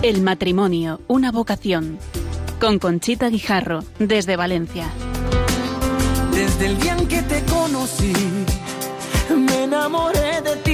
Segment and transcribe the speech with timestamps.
[0.00, 1.98] El matrimonio, una vocación.
[2.60, 4.88] Con Conchita Guijarro, desde Valencia.
[6.32, 8.12] Desde el día en que te conocí,
[9.36, 10.67] me enamoré de ti.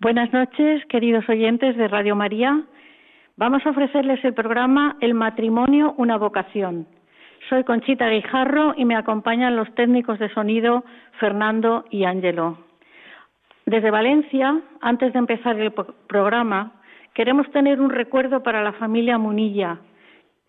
[0.00, 2.62] Buenas noches, queridos oyentes de Radio María.
[3.36, 6.86] Vamos a ofrecerles el programa El matrimonio, una vocación.
[7.50, 10.84] Soy Conchita Guijarro y me acompañan los técnicos de sonido
[11.18, 12.56] Fernando y Ángelo.
[13.66, 15.70] Desde Valencia, antes de empezar el
[16.08, 16.80] programa,
[17.12, 19.80] queremos tener un recuerdo para la familia Munilla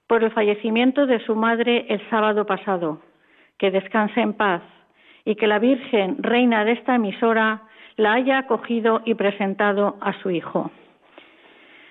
[0.08, 3.02] por el fallecimiento de su madre el sábado pasado.
[3.58, 4.62] Que descanse en paz
[5.26, 7.64] y que la Virgen, reina de esta emisora,
[8.01, 10.72] la haya acogido y presentado a su hijo.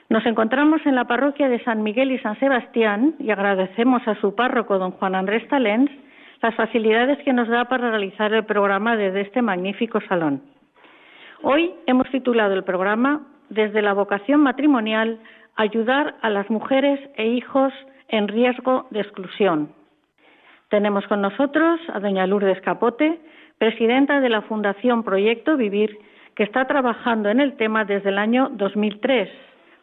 [0.09, 4.35] Nos encontramos en la parroquia de San Miguel y San Sebastián y agradecemos a su
[4.35, 5.89] párroco, don Juan Andrés Talens,
[6.43, 10.43] las facilidades que nos da para realizar el programa desde este magnífico salón.
[11.43, 15.21] Hoy hemos titulado el programa Desde la vocación matrimonial,
[15.55, 17.73] ayudar a las mujeres e hijos
[18.09, 19.73] en riesgo de exclusión.
[20.71, 23.21] Tenemos con nosotros a doña Lourdes Capote,
[23.61, 25.99] presidenta de la Fundación Proyecto Vivir,
[26.35, 29.29] que está trabajando en el tema desde el año 2003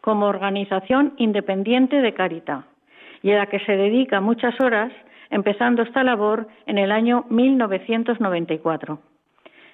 [0.00, 2.64] como organización independiente de Carita
[3.22, 4.90] y a la que se dedica muchas horas,
[5.30, 8.98] empezando esta labor en el año 1994.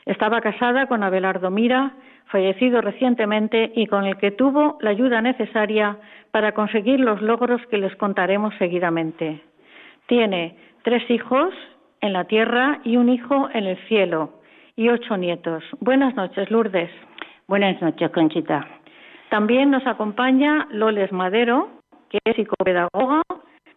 [0.05, 1.95] Estaba casada con Abelardo Mira,
[2.27, 5.97] fallecido recientemente y con el que tuvo la ayuda necesaria
[6.31, 9.41] para conseguir los logros que les contaremos seguidamente.
[10.09, 11.55] Tiene tres hijos
[12.05, 14.35] en la tierra y un hijo en el cielo
[14.77, 15.65] y ocho nietos.
[15.81, 16.91] Buenas noches, Lourdes.
[17.49, 18.67] Buenas noches, Conchita.
[19.31, 21.69] También nos acompaña Loles Madero,
[22.11, 23.23] que es psicopedagoga,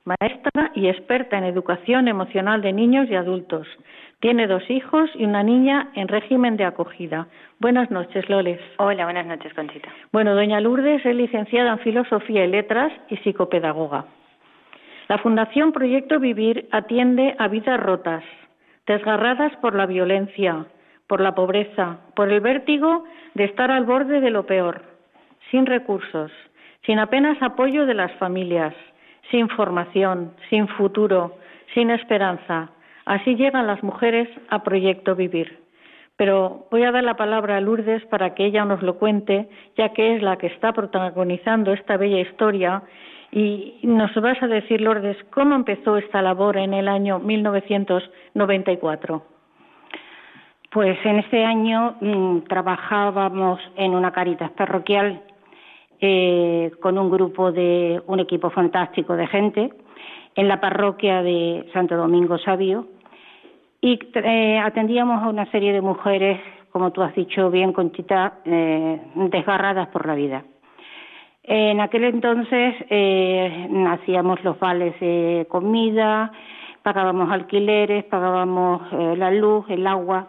[0.04, 3.66] maestra y experta en educación emocional de niños y adultos.
[4.20, 7.28] Tiene dos hijos y una niña en régimen de acogida.
[7.60, 8.60] Buenas noches, Loles.
[8.78, 9.88] Hola, buenas noches, Conchita.
[10.12, 14.06] Bueno, doña Lourdes es licenciada en Filosofía y Letras y psicopedagoga.
[15.08, 18.24] La Fundación Proyecto Vivir atiende a vidas rotas,
[18.86, 20.66] desgarradas por la violencia,
[21.08, 24.82] por la pobreza, por el vértigo de estar al borde de lo peor,
[25.50, 26.32] sin recursos,
[26.86, 28.74] sin apenas apoyo de las familias,
[29.32, 31.38] sin formación, sin futuro,
[31.74, 32.72] sin esperanza.
[33.06, 35.60] Así llegan las mujeres a Proyecto Vivir.
[36.18, 39.48] Pero voy a dar la palabra a Lourdes para que ella nos lo cuente,
[39.78, 42.84] ya que es la que está protagonizando esta bella historia.
[43.32, 49.24] Y nos vas a decir, Lourdes, cómo empezó esta labor en el año 1994.
[50.72, 55.22] Pues en este año mm, trabajábamos en una caritas parroquial
[56.00, 59.74] eh, con un grupo de un equipo fantástico de gente
[60.36, 62.88] en la parroquia de Santo Domingo Sabio
[63.82, 66.40] y eh, atendíamos a una serie de mujeres,
[66.72, 70.44] como tú has dicho bien, Conchita, eh, desgarradas por la vida.
[71.50, 76.30] En aquel entonces eh, hacíamos los vales de comida,
[76.84, 80.28] pagábamos alquileres, pagábamos eh, la luz, el agua,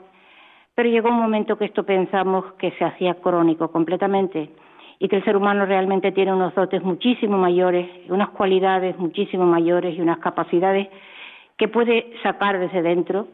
[0.76, 4.48] pero llegó un momento que esto pensamos que se hacía crónico completamente
[5.00, 9.98] y que el ser humano realmente tiene unos dotes muchísimo mayores, unas cualidades muchísimo mayores
[9.98, 10.86] y unas capacidades
[11.56, 13.26] que puede sacar desde dentro.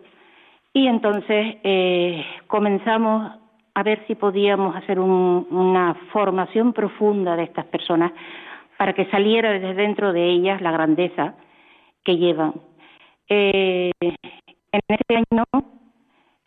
[0.72, 3.30] Y entonces eh, comenzamos
[3.74, 8.12] a ver si podíamos hacer un, una formación profunda de estas personas
[8.78, 11.34] para que saliera desde dentro de ellas la grandeza
[12.04, 12.54] que llevan.
[13.28, 15.44] Eh, en ese año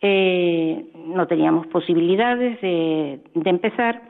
[0.00, 4.00] eh, no teníamos posibilidades de, empezar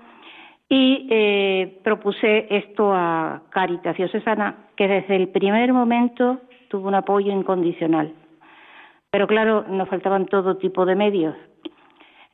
[0.68, 7.32] y eh, propuse esto a Caritas Diocesana, que desde el primer momento tuvo un apoyo
[7.32, 8.12] incondicional.
[9.10, 11.34] Pero claro, nos faltaban todo tipo de medios.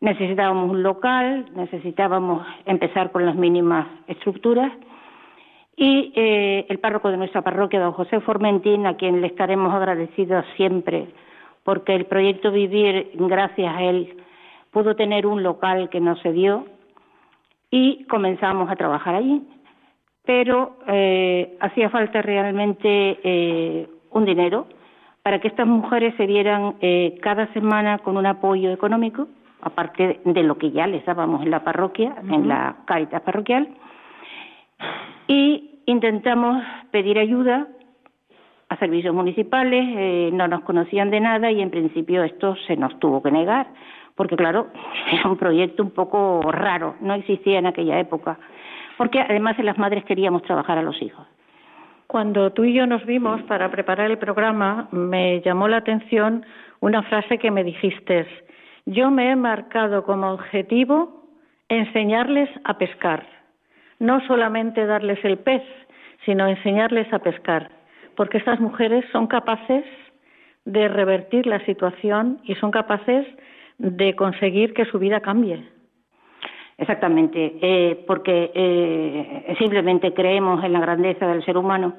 [0.00, 4.72] Necesitábamos un local, necesitábamos empezar con las mínimas estructuras
[5.76, 10.44] y eh, el párroco de nuestra parroquia, don José Formentín, a quien le estaremos agradecidos
[10.56, 11.08] siempre
[11.64, 14.16] porque el proyecto Vivir, gracias a él,
[14.70, 16.66] pudo tener un local que no se dio
[17.70, 19.42] y comenzamos a trabajar allí.
[20.24, 24.66] Pero eh, hacía falta realmente eh, un dinero
[25.22, 29.26] para que estas mujeres se vieran eh, cada semana con un apoyo económico,
[29.64, 33.68] aparte de lo que ya les dábamos en la parroquia, en la Caritas parroquial,
[35.26, 37.66] y intentamos pedir ayuda
[38.68, 42.98] a servicios municipales, eh, no nos conocían de nada y en principio esto se nos
[42.98, 43.66] tuvo que negar,
[44.14, 44.68] porque claro,
[45.12, 48.38] era un proyecto un poco raro, no existía en aquella época,
[48.96, 51.26] porque además de las madres queríamos trabajar a los hijos.
[52.06, 56.44] Cuando tú y yo nos vimos para preparar el programa, me llamó la atención
[56.80, 58.26] una frase que me dijiste.
[58.86, 61.24] Yo me he marcado como objetivo
[61.68, 63.26] enseñarles a pescar.
[63.98, 65.62] No solamente darles el pez,
[66.24, 67.70] sino enseñarles a pescar.
[68.16, 69.84] Porque estas mujeres son capaces
[70.64, 73.26] de revertir la situación y son capaces
[73.78, 75.64] de conseguir que su vida cambie.
[76.76, 81.94] Exactamente, eh, porque eh, simplemente creemos en la grandeza del ser humano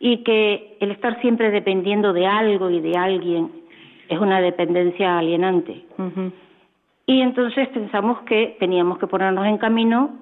[0.00, 3.50] y que el estar siempre dependiendo de algo y de alguien
[4.08, 5.84] es una dependencia alienante.
[7.06, 10.18] Y entonces pensamos que teníamos que ponernos en camino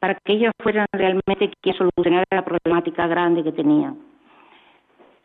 [0.00, 3.96] para que ellos fueran realmente quienes solucionaran la problemática grande que tenían.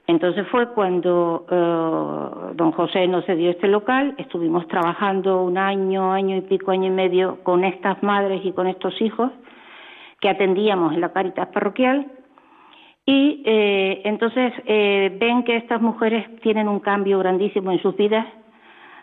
[0.08, 6.36] Entonces fue cuando eh, don José nos cedió este local, estuvimos trabajando un año, año
[6.38, 9.32] y pico, año y medio con estas madres y con estos hijos
[10.20, 12.08] que atendíamos en la Caritas parroquial
[13.10, 18.28] y eh, entonces eh, ven que estas mujeres tienen un cambio grandísimo en sus vidas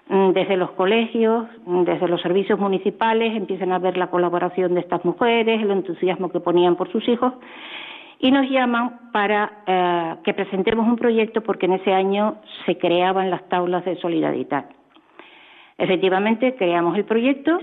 [0.09, 4.81] mm, desde los colegios, mm, desde los servicios municipales, empiezan a ver la colaboración de
[4.83, 7.33] estas mujeres, el entusiasmo que ponían por sus hijos
[8.21, 13.29] y nos llaman para eh, que presentemos un proyecto porque en ese año se creaban
[13.29, 14.67] las tablas de solidaridad.
[15.79, 17.59] Efectivamente, creamos el proyecto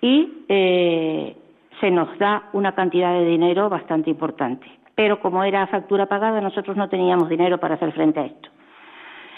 [0.00, 1.36] y eh,
[1.82, 4.81] se nos da una cantidad de dinero bastante importante.
[4.94, 8.48] Pero como era factura pagada, nosotros no teníamos dinero para hacer frente a esto.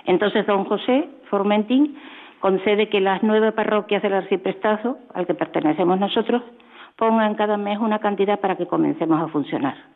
[0.06, 1.96] Entonces, don José Formentín
[2.40, 6.42] concede que las nueve parroquias del arciprestazo, al que pertenecemos nosotros,
[6.96, 9.94] pongan cada mes una cantidad para que comencemos a funcionar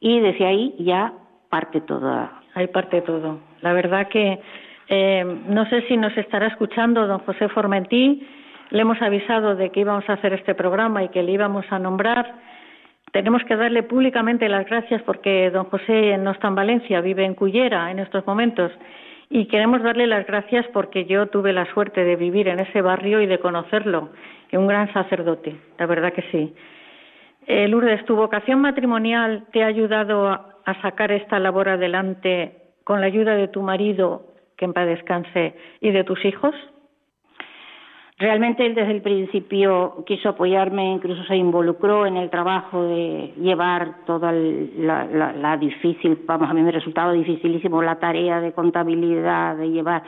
[0.00, 1.12] y desde ahí ya
[1.48, 2.30] parte todo.
[2.54, 3.40] Ahí parte todo.
[3.60, 4.40] La verdad que
[4.88, 8.26] eh, no sé si nos estará escuchando don José Formentín.
[8.70, 11.78] Le hemos avisado de que íbamos a hacer este programa y que le íbamos a
[11.78, 12.34] nombrar.
[13.12, 17.34] Tenemos que darle públicamente las gracias porque don José no está en Valencia, vive en
[17.34, 18.70] Cullera en estos momentos.
[19.30, 23.20] Y queremos darle las gracias porque yo tuve la suerte de vivir en ese barrio
[23.20, 24.10] y de conocerlo.
[24.52, 26.54] Un gran sacerdote, la verdad que sí.
[27.46, 33.06] Eh, Lourdes, ¿tu vocación matrimonial te ha ayudado a, sacar esta labor adelante con la
[33.06, 36.54] ayuda de tu marido, que en paz descanse, y de tus hijos?
[38.18, 44.04] Realmente él desde el principio quiso apoyarme, incluso se involucró en el trabajo de llevar
[44.06, 50.02] toda la, difícil, vamos, a mí me resultaba dificilísimo la tarea de contabilidad, de llevar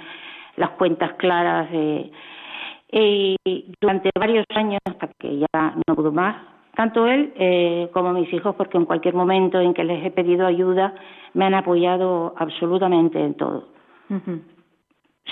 [0.57, 1.69] las cuentas claras.
[1.73, 3.37] y
[3.81, 6.37] durante varios años, hasta que ya no pudo más,
[6.75, 10.47] tanto él eh, como mis hijos, porque en cualquier momento en que les he pedido
[10.47, 10.95] ayuda
[11.35, 13.69] me han apoyado absolutamente en todo.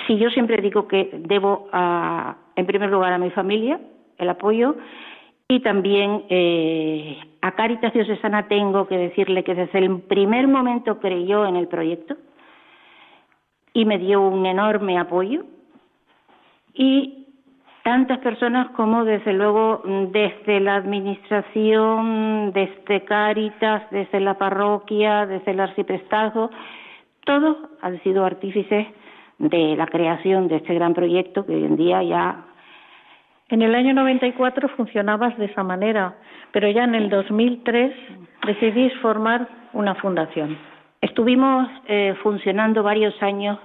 [0.07, 3.81] Si yo siempre digo que debo, a, en primer lugar, a mi familia
[4.19, 4.77] el apoyo
[5.49, 11.47] y también eh, a Caritas Diocesana tengo que decirle que desde el primer momento creyó
[11.47, 12.17] en el proyecto
[13.73, 15.45] y me dio un enorme apoyo.
[16.75, 17.27] Y
[17.83, 25.61] tantas personas como desde luego desde la administración, desde Cáritas, desde la parroquia, desde el
[25.61, 26.51] arciprestazgo,
[27.25, 28.87] todos han sido artífices
[29.39, 32.45] de la creación de este gran proyecto que hoy en día ya...
[33.51, 36.17] En el año 94 funcionabas de esa manera,
[36.53, 37.95] pero ya en el 2003
[38.47, 40.59] decidís formar una fundación.
[41.01, 43.59] Estuvimos eh, funcionando varios años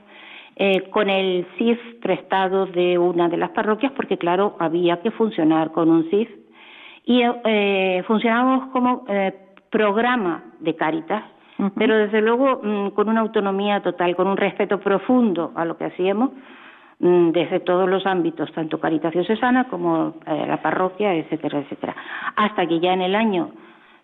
[0.55, 5.71] eh, con el CIF prestado de una de las parroquias, porque claro, había que funcionar
[5.71, 6.29] con un CIF.
[7.05, 9.33] Y eh, funcionamos como eh,
[9.71, 11.23] programa de Cáritas,
[11.77, 15.85] pero desde luego mm, con una autonomía total, con un respeto profundo a lo que
[15.85, 16.31] hacíamos
[16.99, 21.95] mm, desde todos los ámbitos, tanto Caritas Diocesana como eh, la parroquia, etcétera, etcétera.
[22.35, 23.51] Hasta que ya en el año,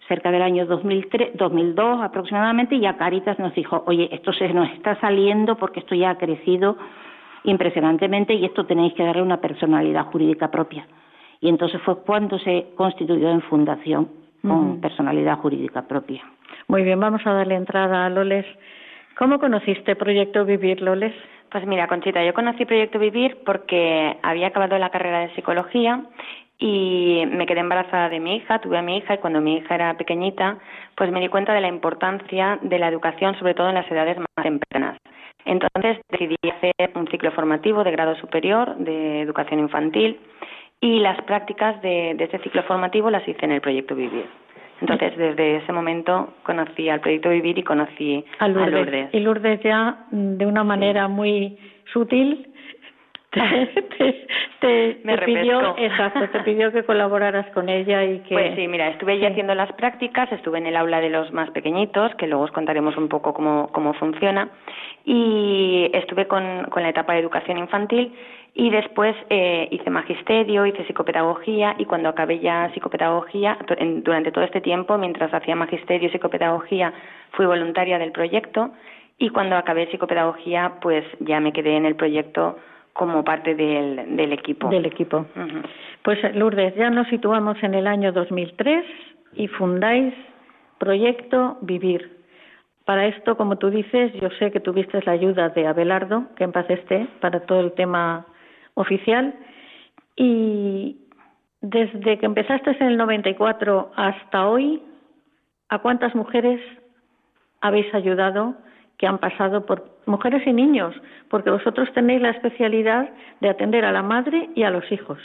[0.07, 4.99] cerca del año 2003, 2002 aproximadamente, ya Caritas nos dijo, oye, esto se nos está
[4.99, 6.77] saliendo porque esto ya ha crecido
[7.43, 10.87] impresionantemente y esto tenéis que darle una personalidad jurídica propia.
[11.41, 14.09] Y entonces fue cuando se constituyó en fundación
[14.41, 16.23] con personalidad jurídica propia.
[16.67, 18.45] Muy bien, vamos a darle entrada a Loles.
[19.17, 21.13] ¿Cómo conociste Proyecto Vivir, Loles?
[21.51, 26.03] Pues mira, Conchita, yo conocí Proyecto Vivir porque había acabado la carrera de psicología
[26.59, 29.75] y me quedé embarazada de mi hija, tuve a mi hija y cuando mi hija
[29.75, 30.59] era pequeñita,
[30.95, 34.17] pues me di cuenta de la importancia de la educación, sobre todo en las edades
[34.17, 34.97] más tempranas.
[35.45, 40.19] Entonces decidí hacer un ciclo formativo de grado superior de educación infantil
[40.81, 44.25] y las prácticas de, de este ciclo formativo las hice en el proyecto Vivir.
[44.81, 49.09] Entonces, desde ese momento conocí al proyecto Vivir y conocí a Lourdes.
[49.13, 51.57] Y Lourdes ya, mm, de una manera muy
[51.91, 52.47] sutil,
[54.59, 59.19] te, pidió exacto te pidió que colaboraras con ella y que pues sí mira estuve
[59.19, 62.51] ya haciendo las prácticas estuve en el aula de los más pequeñitos que luego os
[62.51, 64.49] contaremos un poco cómo, cómo funciona
[65.05, 68.13] y estuve con, con la etapa de educación infantil
[68.53, 73.57] y después eh, hice magisterio, hice psicopedagogía y cuando acabé ya psicopedagogía,
[74.03, 76.91] durante todo este tiempo, mientras hacía magisterio y psicopedagogía,
[77.31, 78.71] fui voluntaria del proyecto
[79.17, 82.57] y cuando acabé psicopedagogía, pues ya me quedé en el proyecto
[82.99, 84.67] como parte del, del equipo.
[84.67, 85.25] Del equipo.
[86.03, 88.83] Pues Lourdes, ya nos situamos en el año 2003
[89.35, 90.13] y fundáis
[90.79, 92.19] Proyecto Vivir.
[92.83, 96.51] Para esto, como tú dices, yo sé que tuviste la ayuda de Abelardo, que en
[96.51, 98.25] paz esté, para todo el tema
[98.73, 99.33] oficial
[100.17, 100.97] y
[101.61, 104.83] desde que empezaste en el 94 hasta hoy,
[105.69, 106.59] ¿a cuántas mujeres
[107.61, 108.55] habéis ayudado
[108.99, 110.93] que han pasado por mujeres y niños?
[111.29, 115.17] Porque vosotros tenéis la especialidad de atender a la madre y a los hijos.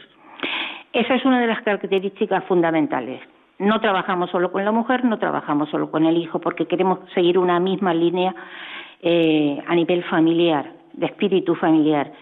[0.92, 3.20] Esa es una de las características fundamentales.
[3.58, 7.36] No trabajamos solo con la mujer, no trabajamos solo con el hijo, porque queremos seguir
[7.36, 8.34] una misma línea
[9.02, 12.12] eh, a nivel familiar, de espíritu familiar.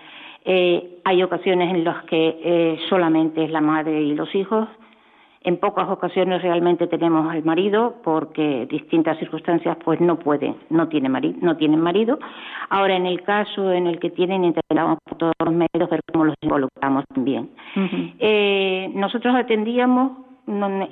[0.44, 4.68] Eh, hay ocasiones en las que eh, solamente es la madre y los hijos.
[5.44, 11.08] En pocas ocasiones realmente tenemos al marido porque distintas circunstancias pues no pueden, no tiene
[11.08, 12.18] marido, no tienen marido.
[12.70, 16.26] Ahora en el caso en el que tienen intentamos por todos los medios ver cómo
[16.26, 17.50] los involucramos también.
[18.20, 20.12] eh, nosotros atendíamos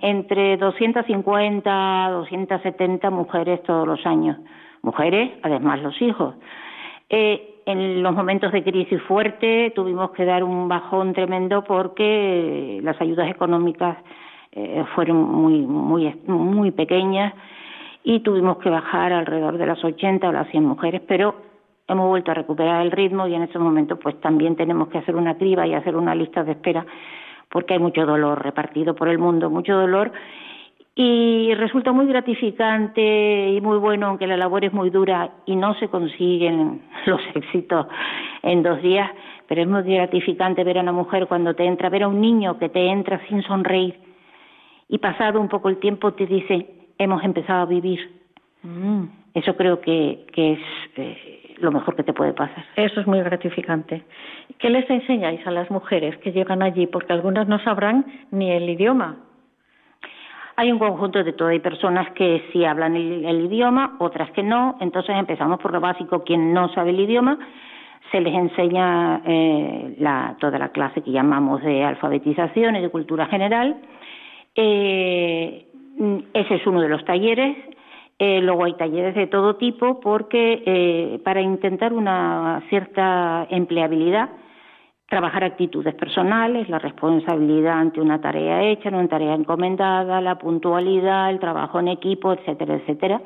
[0.03, 4.37] entre 250 a 270 mujeres todos los años,
[4.83, 6.35] mujeres además los hijos.
[7.09, 13.01] Eh, en los momentos de crisis fuerte tuvimos que dar un bajón tremendo porque las
[13.01, 13.97] ayudas económicas
[14.53, 17.35] eh, fueron muy, muy, muy pequeñas
[18.03, 21.37] y tuvimos que bajar alrededor de las 80 o las 100 mujeres, pero
[21.87, 25.15] hemos vuelto a recuperar el ritmo y en estos momentos pues también tenemos que hacer
[25.17, 26.85] una criba y hacer una lista de espera
[27.51, 30.13] porque hay mucho dolor repartido por el mundo, mucho dolor.
[30.95, 35.75] Y resulta muy gratificante y muy bueno, aunque la labor es muy dura y no
[35.75, 37.87] se consiguen los éxitos
[38.43, 39.11] en dos días,
[39.47, 42.59] pero es muy gratificante ver a una mujer cuando te entra, ver a un niño
[42.59, 44.10] que te entra sin sonreír
[44.91, 46.69] y pasado un poco el tiempo te dice,
[46.99, 48.01] hemos empezado a vivir.
[48.63, 49.05] Mm.
[49.35, 50.61] Eso creo que, que es
[50.97, 52.65] eh, lo mejor que te puede pasar.
[52.77, 54.03] Eso es muy gratificante.
[54.59, 56.87] ¿Qué les enseñáis a las mujeres que llegan allí?
[56.87, 59.17] Porque algunas no sabrán ni el idioma
[60.61, 61.49] hay un conjunto de todo.
[61.49, 64.77] Hay personas que sí hablan el, idioma, otras que no.
[64.81, 66.23] Entonces empezamos por lo básico.
[66.23, 67.39] Quien no sabe el idioma,
[68.13, 73.25] se les enseña eh, la, toda la clase que llamamos de alfabetización y de cultura
[73.25, 73.81] general.
[74.55, 75.67] Eh,
[76.33, 77.57] ese es uno de los talleres.
[78.19, 84.29] Eh, luego hay talleres de todo tipo porque para intentar una cierta empleabilidad
[85.11, 91.41] trabajar actitudes personales, la responsabilidad ante una tarea hecha, una tarea encomendada, la puntualidad, el
[91.41, 93.21] trabajo en equipo, etcétera, etcétera.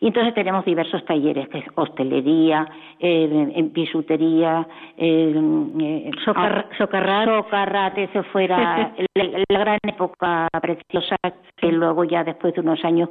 [0.00, 7.24] Y entonces tenemos diversos talleres, que es hostelería, eh, bisutería, eh, Socar, socarrat.
[7.26, 11.16] socarrat, eso fuera la, gran época preciosa,
[11.56, 13.08] que luego ya después de unos años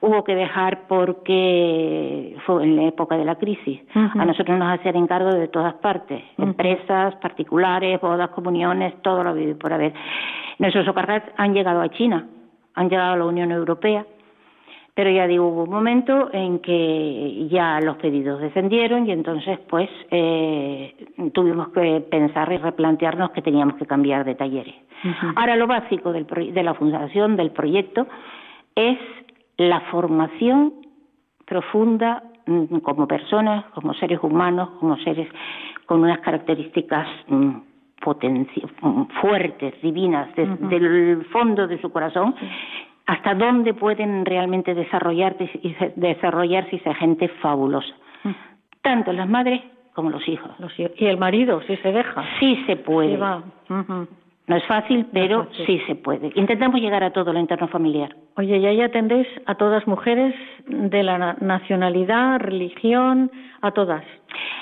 [0.00, 3.80] hubo que dejar porque fue en la época de la crisis.
[3.94, 9.54] A nosotros nos hacían encargo de todas partes, empresas, particulares, bodas, comuniones, todo lo que
[9.56, 9.92] por haber.
[10.58, 12.26] Nuestros socarrats han llegado a China,
[12.74, 14.06] han llegado a la Unión Europea,
[15.00, 19.88] pero ya digo, hubo un momento en que ya los pedidos descendieron y entonces pues
[20.10, 20.94] eh,
[21.32, 24.74] tuvimos que pensar y replantearnos que teníamos que cambiar de talleres.
[25.36, 28.08] Ahora lo básico de la fundación del proyecto
[28.74, 28.98] es
[29.56, 30.74] la formación
[31.46, 35.30] profunda mm, como personas, como seres humanos, como seres
[35.86, 37.54] con unas características mm,
[38.04, 42.34] mm, fuertes, divinas, del fondo de su corazón,
[43.10, 47.92] hasta dónde pueden realmente desarrollarse y desarrollarse esa gente fabulosa.
[48.82, 49.60] Tanto las madres
[49.94, 50.52] como los hijos.
[50.96, 52.24] Y el marido, si se deja.
[52.38, 53.18] Sí se puede.
[53.18, 56.30] No es fácil, pero sí se puede.
[56.36, 58.14] Intentamos llegar a todo lo interno familiar.
[58.36, 60.32] Oye, ¿y ahí atendéis a todas mujeres
[60.68, 64.04] de la nacionalidad, religión, a todas?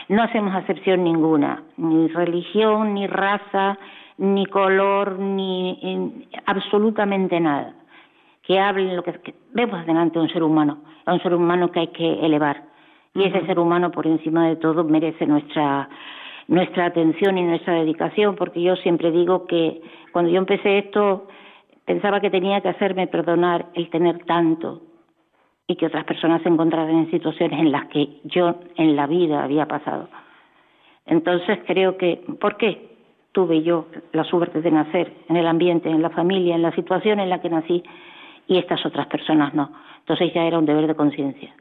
[0.08, 3.76] No hacemos acepción ninguna, ni religión, ni raza,
[4.16, 7.74] ni color, ni absolutamente nada.
[8.48, 11.70] Que hablen lo que, que vemos delante de un ser humano, a un ser humano
[11.70, 12.64] que hay que elevar.
[13.14, 15.88] Y ese ser humano, por encima de todo, merece nuestra
[16.48, 19.80] nuestra atención y nuestra dedicación, porque yo siempre digo que
[20.12, 21.28] cuando yo empecé esto
[21.84, 24.82] pensaba que tenía que hacerme perdonar el tener tanto
[25.66, 29.44] y que otras personas se encontraran en situaciones en las que yo en la vida
[29.44, 30.08] había pasado.
[31.04, 32.96] Entonces creo que, ¿por qué
[33.32, 37.20] tuve yo la suerte de nacer en el ambiente, en la familia, en la situación
[37.20, 37.82] en la que nací
[38.48, 39.72] y estas otras personas no?
[40.00, 41.54] Entonces ya era un deber de conciencia.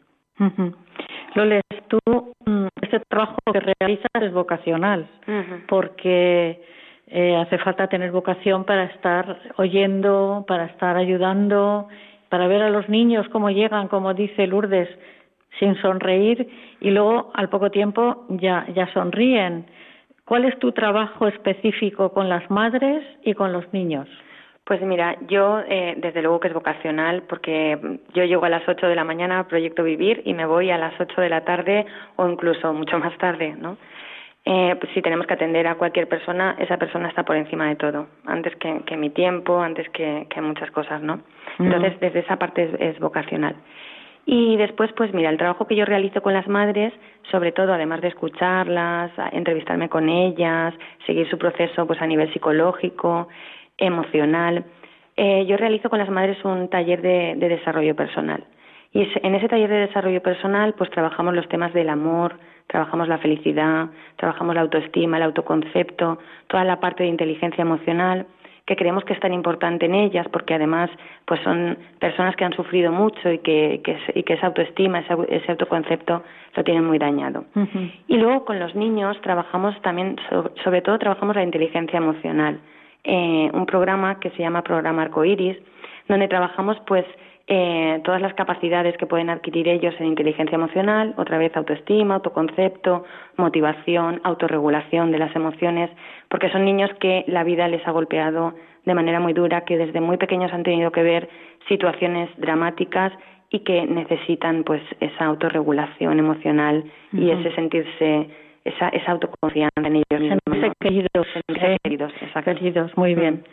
[1.36, 2.00] Loles, tú,
[2.46, 5.08] mm, este trabajo que realizas es vocacional,
[5.68, 6.62] porque
[7.08, 11.88] eh, hace falta tener vocación para estar oyendo, para estar ayudando,
[12.30, 14.90] para ver a los niños cómo llegan, como dice Lourdes,
[15.60, 16.48] sin sonreír
[16.82, 19.66] y luego al poco tiempo ya, ya sonríen.
[20.26, 24.08] ¿Cuál es tu trabajo específico con las madres y con los niños?
[24.68, 28.86] Pues mira, yo eh, desde luego que es vocacional porque yo llego a las 8
[28.86, 31.86] de la mañana a Proyecto Vivir y me voy a las 8 de la tarde
[32.18, 33.78] o incluso mucho más tarde, ¿no?
[34.44, 37.78] Eh, pues si tenemos que atender a cualquier persona, esa persona está por encima de
[37.78, 41.22] todo, antes que, mi tiempo, antes que, muchas cosas, ¿no?
[41.60, 43.56] Entonces, desde esa parte es, vocacional.
[44.26, 46.94] Y después, pues mira, el trabajo que yo realizo con las madres,
[47.32, 50.74] sobre todo, además de escucharlas, entrevistarme con ellas,
[51.06, 53.30] seguir su proceso pues a nivel psicológico,
[53.78, 54.66] emocional.
[55.16, 58.44] Eh, yo realizo con las madres un taller de, desarrollo personal.
[58.94, 62.38] Y en ese taller de desarrollo personal, pues trabajamos los temas del amor,
[62.68, 68.28] trabajamos la felicidad, trabajamos la autoestima, el autoconcepto, toda la parte de inteligencia emocional,
[68.66, 70.90] que creemos que es tan importante en ellas, porque además
[71.26, 73.82] pues son personas que han sufrido mucho y que,
[74.14, 76.24] y que esa autoestima, ese, autoconcepto
[76.56, 77.46] lo tienen muy dañado.
[78.08, 80.18] Y luego con los niños trabajamos también,
[80.64, 82.60] sobre todo trabajamos la inteligencia emocional
[83.10, 85.58] eh, un programa que se llama Programa Arcoiris,
[86.10, 87.06] donde trabajamos pues
[87.48, 93.06] eh, todas las capacidades que pueden adquirir ellos en inteligencia emocional, otra vez autoestima, autoconcepto,
[93.38, 95.90] motivación, autorregulación de las emociones,
[96.28, 100.02] porque son niños que la vida les ha golpeado de manera muy dura, que desde
[100.02, 101.30] muy pequeños han tenido que ver
[101.70, 103.14] situaciones dramáticas
[103.50, 108.28] y que necesitan pues esa autorregulación emocional y ese sentirse
[108.68, 110.74] esa, esa autoconfianza en ellos mismos.
[110.80, 111.28] queridos,
[111.84, 113.44] queridos, queridos, muy bien.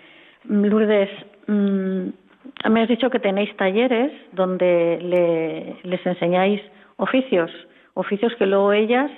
[0.44, 1.10] Mm, Lourdes,
[1.46, 2.08] mm,
[2.70, 6.60] me has dicho que tenéis talleres donde le, les enseñáis
[6.96, 7.50] oficios,
[7.94, 9.10] oficios que luego ellas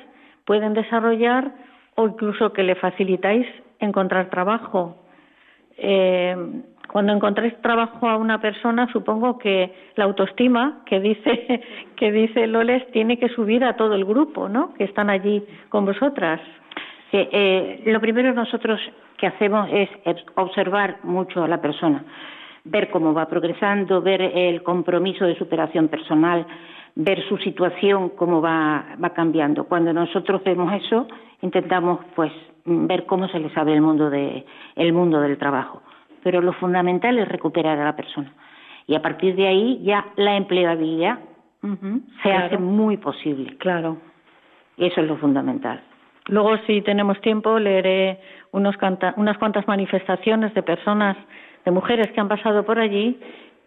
[0.45, 1.53] pueden desarrollar
[1.97, 3.47] o incluso que le facilitáis
[3.81, 4.97] encontrar trabajo.
[5.79, 6.37] Eh,
[6.97, 11.61] cuando encontráis trabajo a una persona, supongo que la autoestima que dice
[11.95, 14.73] que dice Loles tiene que subir a todo el grupo, ¿no?
[14.73, 16.41] Que están allí con vosotras.
[17.13, 18.81] Eh, lo primero nosotros
[19.19, 19.91] que hacemos es
[20.37, 22.03] observar mucho a la persona,
[22.65, 26.47] ver cómo va progresando, ver el compromiso de superación personal,
[26.95, 29.65] ver su situación cómo va, va cambiando.
[29.65, 31.07] Cuando nosotros vemos eso,
[31.43, 32.33] intentamos pues
[32.65, 35.83] ver cómo se les abre el mundo de el mundo del trabajo
[36.27, 38.33] pero lo fundamental es recuperar a la persona.
[38.89, 41.21] Y a partir de ahí ya la empleabilidad
[42.21, 43.57] se hace muy posible.
[43.59, 43.99] Claro.
[44.77, 45.81] Y eso es lo fundamental.
[46.27, 48.19] Luego, si tenemos tiempo, leeré
[48.51, 48.75] unos
[49.15, 51.17] unas cuantas manifestaciones de personas,
[51.65, 53.21] de mujeres que han pasado por allí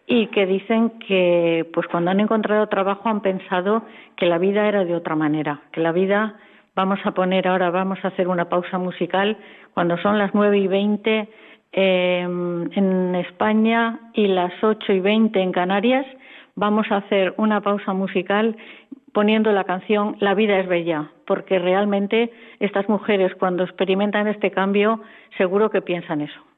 [0.05, 3.83] y que dicen que, pues cuando han encontrado trabajo, han pensado
[4.17, 6.35] que la vida era de otra manera, que la vida,
[6.75, 9.37] vamos a poner ahora, vamos a hacer una pausa musical,
[9.73, 11.29] cuando son las nueve y veinte
[11.71, 16.05] eh, en España y las 8 y 20 en Canarias.
[16.55, 18.57] Vamos a hacer una pausa musical
[19.13, 25.01] poniendo la canción La vida es bella, porque realmente estas mujeres cuando experimentan este cambio
[25.37, 26.48] seguro que piensan eso.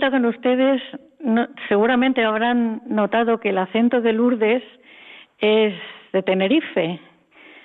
[0.00, 0.82] Vuelta con ustedes,
[1.68, 4.62] seguramente habrán notado que el acento de Lourdes
[5.38, 5.74] es
[6.14, 6.98] de Tenerife.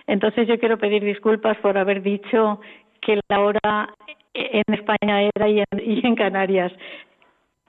[0.08, 2.60] Entonces yo quiero pedir disculpas por haber dicho
[3.02, 3.89] que la hora
[4.34, 5.63] en España era y
[6.04, 6.74] en, Canarias.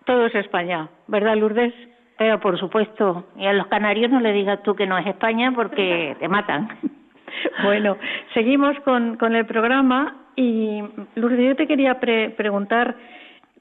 [0.05, 1.73] Todo es España, ¿verdad, Lourdes?
[2.19, 5.53] Pero por supuesto, y a los canarios no le digas tú que no es España
[5.55, 6.77] porque te matan.
[7.63, 7.99] Bueno,
[8.35, 10.83] seguimos con, con el programa y
[11.15, 12.97] Lourdes, yo te quería preguntar,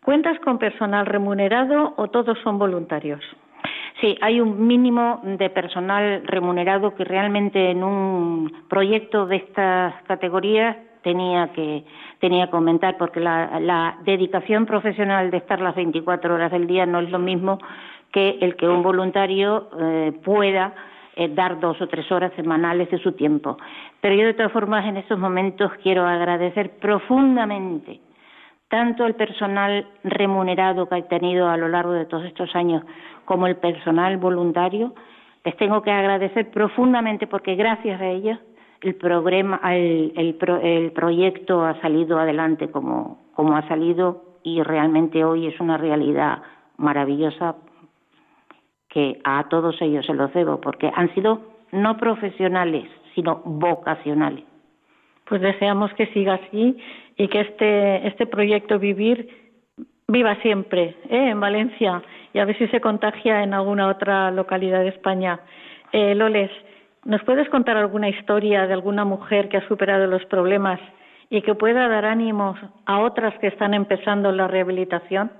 [0.05, 3.21] ¿cuentas con personal remunerado o todos son voluntarios?
[3.99, 10.77] Sí, hay un mínimo de personal remunerado que realmente en un proyecto de estas categorías
[11.01, 11.83] tenía que
[12.19, 16.99] tenía que aumentar porque la, dedicación profesional de estar las 24 horas del día no
[16.99, 17.59] es lo mismo
[18.11, 20.73] que el que un voluntario eh, pueda
[21.15, 23.57] eh, dar dos o tres horas semanales de su tiempo.
[24.01, 27.99] Pero yo de todas formas en estos momentos quiero agradecer profundamente
[28.69, 32.83] tanto el personal remunerado que ha tenido a lo largo de todos estos años
[33.25, 34.93] como el personal voluntario.
[35.43, 38.39] Les tengo que agradecer profundamente porque gracias a ellos
[38.81, 45.47] el, programa, el, el, proyecto ha salido adelante como, como ha salido y realmente hoy
[45.47, 46.41] es una realidad
[46.77, 47.55] maravillosa
[48.89, 54.45] que a todos ellos se los debo porque han sido no profesionales, sino vocacionales.
[55.27, 56.77] Pues deseamos que siga así
[57.17, 59.29] y que este, este proyecto Vivir
[60.07, 61.29] viva siempre ¿eh?
[61.29, 62.01] en Valencia
[62.33, 65.39] y a ver si se contagia en alguna otra localidad de España.
[65.91, 66.51] Eh, Loles,
[67.05, 70.79] ¿Nos puedes contar alguna historia de alguna mujer que ha superado los problemas
[71.29, 75.31] y que pueda dar ánimos a otras que están empezando la rehabilitación?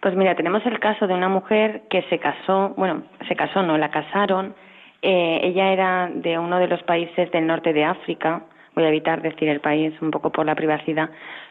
[0.00, 3.78] Pues mira, tenemos el caso de una mujer que se casó, bueno, se casó, no,
[3.78, 4.56] la casaron.
[5.00, 8.42] Eh, ella era de uno de los países del norte de África,
[8.74, 11.10] voy a evitar decir el país un poco por la privacidad,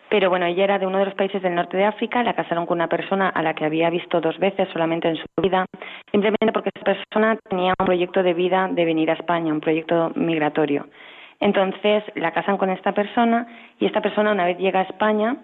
[0.09, 2.65] pero bueno, ella era de uno de los países del norte de África, la casaron
[2.65, 5.65] con una persona a la que había visto dos veces solamente en su vida,
[6.11, 10.11] simplemente porque esa persona tenía un proyecto de vida de venir a España, un proyecto
[10.15, 10.87] migratorio.
[11.39, 13.47] Entonces la casan con esta persona
[13.79, 15.37] y esta persona una vez llega a España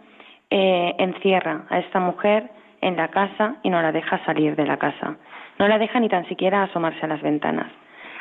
[0.50, 2.50] eh, encierra a esta mujer
[2.82, 5.18] en la casa y no la deja salir de la casa.
[5.58, 7.72] No la deja ni tan siquiera asomarse a las ventanas.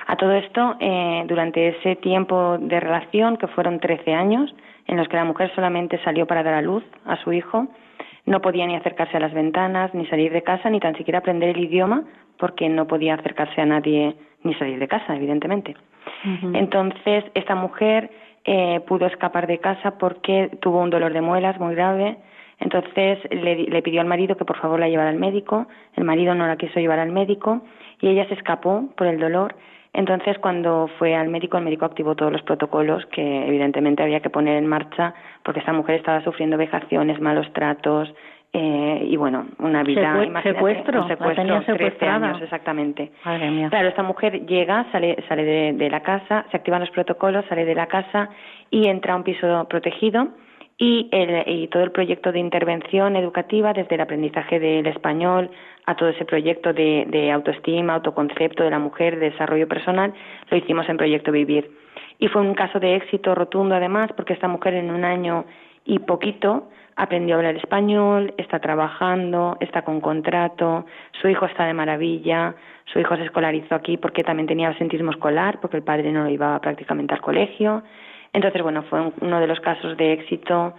[0.08, 4.54] A todo esto, eh, durante ese tiempo de relación, que fueron 13 años,
[4.86, 7.68] en los que la mujer solamente salió para dar a luz a su hijo.
[8.24, 11.50] No podía ni acercarse a las ventanas, ni salir de casa, ni tan siquiera aprender
[11.50, 12.04] el idioma,
[12.38, 15.76] porque no podía acercarse a nadie ni salir de casa, evidentemente.
[16.54, 18.10] Entonces, esta mujer
[18.46, 22.16] eh, pudo escapar de casa porque tuvo un dolor de muelas muy grave.
[22.60, 25.68] Entonces le, le, pidió al marido que por favor la llevara al médico.
[25.94, 27.60] El marido no la quiso llevar al médico
[28.00, 29.54] y ella se escapó por el dolor
[29.92, 34.30] entonces, cuando fue al médico, el médico activó todos los protocolos que evidentemente había que
[34.30, 38.12] poner en marcha porque esta mujer estaba sufriendo vejaciones, malos tratos
[38.52, 43.12] eh, y bueno, una vida secuestro, un secuestro, 13 años exactamente.
[43.68, 47.64] Claro, esta mujer llega, sale, sale de, de la casa, se activan los protocolos, sale
[47.64, 48.30] de la casa
[48.70, 50.28] y entra a un piso protegido
[50.78, 55.50] y, el, y todo el proyecto de intervención educativa, desde el aprendizaje del español
[55.88, 60.12] a todo ese proyecto de, de autoestima, autoconcepto de la mujer, de desarrollo personal,
[60.50, 61.70] lo hicimos en Proyecto Vivir.
[62.18, 65.46] Y fue un caso de éxito rotundo, además, porque esta mujer en un año
[65.86, 70.84] y poquito aprendió a hablar español, está trabajando, está con contrato,
[71.22, 72.54] su hijo está de maravilla,
[72.92, 76.28] su hijo se escolarizó aquí porque también tenía ausentismo escolar, porque el padre no lo
[76.28, 77.82] iba prácticamente al colegio.
[78.34, 80.74] Entonces, bueno, fue uno de los casos de éxito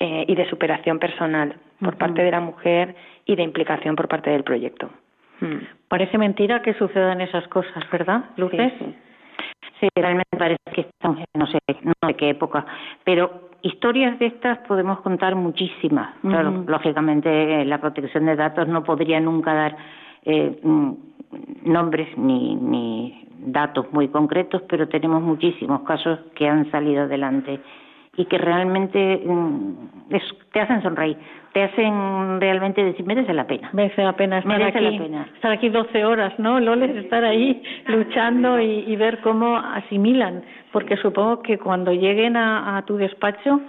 [0.00, 2.94] eh, y de superación personal por parte de la mujer
[3.26, 4.90] y de implicación por parte del proyecto.
[5.40, 5.56] Mm.
[5.88, 8.72] Parece mentira que sucedan esas cosas, ¿verdad, Luces?
[9.80, 12.64] Sí, realmente parece que estamos en no sé, no sé qué época,
[13.02, 16.14] pero historias de estas podemos contar muchísimas.
[16.20, 19.76] Claro, lógicamente la protección de datos no podría nunca dar
[20.24, 20.92] eh, mm,
[21.64, 27.60] nombres ni, ni datos muy concretos, pero tenemos muchísimos casos que han salido adelante
[28.16, 30.08] y que realmente mm,
[30.52, 31.16] te hacen sonreír,
[31.52, 33.70] te hacen realmente decir, merece la pena.
[33.72, 35.00] Merece la pena estar aquí,
[35.34, 36.96] estar aquí 12 horas, ¿no, Loles?
[36.96, 43.60] Estar ahí luchando y, ver cómo asimilan, porque supongo que cuando lleguen a tu despacho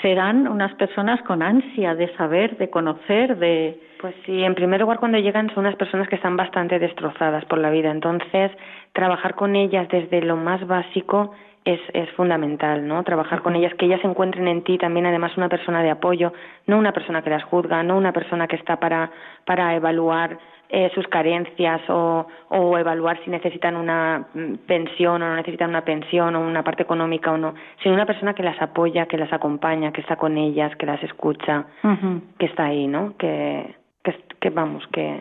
[0.00, 4.98] serán unas personas con ansia de saber, de conocer, de pues sí, en primer lugar
[4.98, 8.50] cuando llegan son unas personas que están bastante destrozadas por la vida, entonces
[8.92, 11.32] trabajar con ellas desde lo más básico
[11.64, 13.02] es, es fundamental, ¿no?
[13.04, 16.32] Trabajar con ellas, que ellas encuentren en ti también además una persona de apoyo,
[16.66, 19.10] no una persona que las juzga, no una persona que está para,
[19.44, 25.36] para evaluar eh, sus carencias o, o evaluar si necesitan una mm, pensión o no
[25.36, 29.06] necesitan una pensión o una parte económica o no, sino una persona que las apoya,
[29.06, 31.66] que las acompaña, que está con ellas, que las escucha,
[32.38, 33.16] que está ahí, ¿no?
[33.18, 35.20] Que, que, que vamos, que...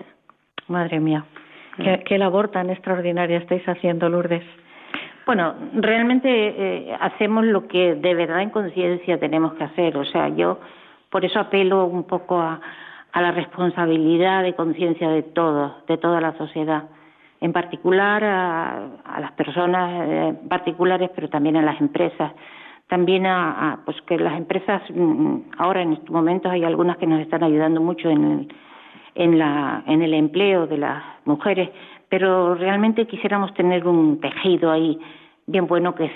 [0.68, 1.26] Madre mía,
[1.78, 2.04] qué, mm.
[2.06, 4.46] qué labor tan extraordinaria estáis haciendo, Lourdes.
[5.26, 9.96] Bueno, realmente eh, hacemos lo que de verdad en conciencia tenemos que hacer.
[9.98, 10.60] O sea, yo
[11.10, 12.60] por eso apelo un poco a,
[13.12, 16.86] a la responsabilidad de conciencia de todos, de toda la sociedad.
[17.40, 22.32] En particular a, a las personas eh, particulares, pero también a las empresas.
[22.88, 27.08] También a, a, pues que las empresas, mm, ahora en estos momentos hay algunas que
[27.08, 28.56] nos están ayudando mucho en el,
[29.16, 31.70] en, la, en el empleo de las mujeres,
[32.12, 35.00] pero realmente quisiéramos tener un tejido ahí
[35.48, 36.10] bien bueno que,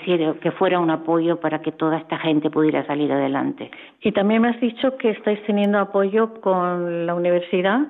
[0.58, 3.70] fuera un apoyo para que toda esta gente pudiera salir adelante.
[4.02, 7.80] Y también me has dicho que estáis teniendo apoyo con la universidad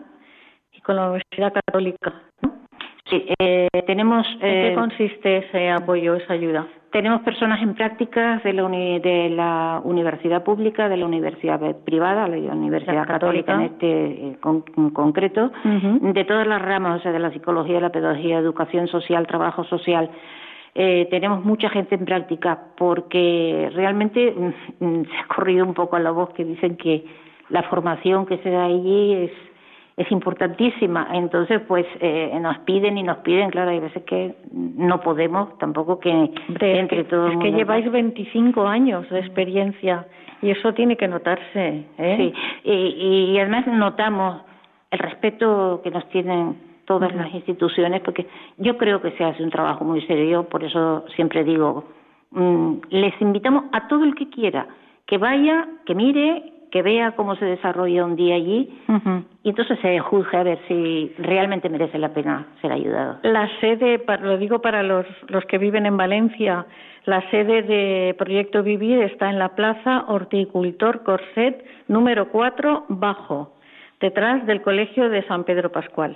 [0.73, 2.14] y con la Universidad Católica.
[3.09, 4.27] Sí, eh, tenemos.
[4.35, 6.66] ¿En qué eh, consiste ese apoyo, esa ayuda?
[6.90, 12.55] Tenemos personas en prácticas de la, de la universidad pública, de la universidad privada, la
[12.55, 17.81] Universidad Católica, en este eh, concreto, de todas las ramas, o sea, de la psicología,
[17.81, 20.11] la pedagogía, educación social, trabajo social.
[20.79, 25.97] Eh, tenemos mucha gente en práctica porque realmente mm, mm, se ha corrido un poco
[25.97, 27.03] a la voz que dicen que
[27.49, 29.31] la formación que se da allí es
[29.97, 31.09] es importantísima.
[31.13, 35.99] Entonces, pues eh, nos piden y nos piden, claro, hay veces que no podemos tampoco
[35.99, 36.31] que
[36.61, 37.33] entre todos.
[37.33, 40.07] Es que lleváis 25 años de experiencia
[40.43, 41.85] y eso tiene que notarse.
[41.99, 42.17] ¿eh?
[42.65, 44.43] Sí, y, y además notamos
[44.91, 48.27] el respeto que nos tienen todas las instituciones, porque
[48.59, 51.85] yo creo que se hace un trabajo muy serio, por eso siempre digo,
[52.31, 54.69] mm, les invitamos a todo el que quiera
[55.07, 58.69] que vaya, que mire, que vea cómo se desarrolla un día allí
[59.43, 63.17] y entonces se juzgue a ver si realmente merece la pena ser ayudado.
[63.23, 66.67] La sede, lo digo para los, los que viven en Valencia,
[67.07, 73.55] la sede de Proyecto Vivir está en la Plaza Horticultor Corset número 4 Bajo,
[73.99, 76.15] detrás del Colegio de San Pedro Pascual.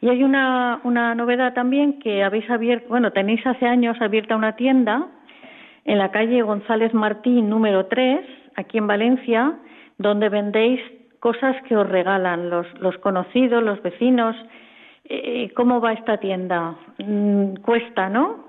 [0.00, 4.56] Y hay una, una novedad también que habéis abierto, bueno, tenéis hace años abierta una
[4.56, 5.06] tienda
[5.84, 8.20] en la calle González Martín número 3,
[8.56, 9.58] aquí en Valencia,
[9.98, 10.80] donde vendéis
[11.20, 14.36] cosas que os regalan los, los conocidos, los vecinos.
[15.04, 16.76] Eh, ¿Cómo va esta tienda?
[16.98, 18.48] Mm, cuesta, ¿no?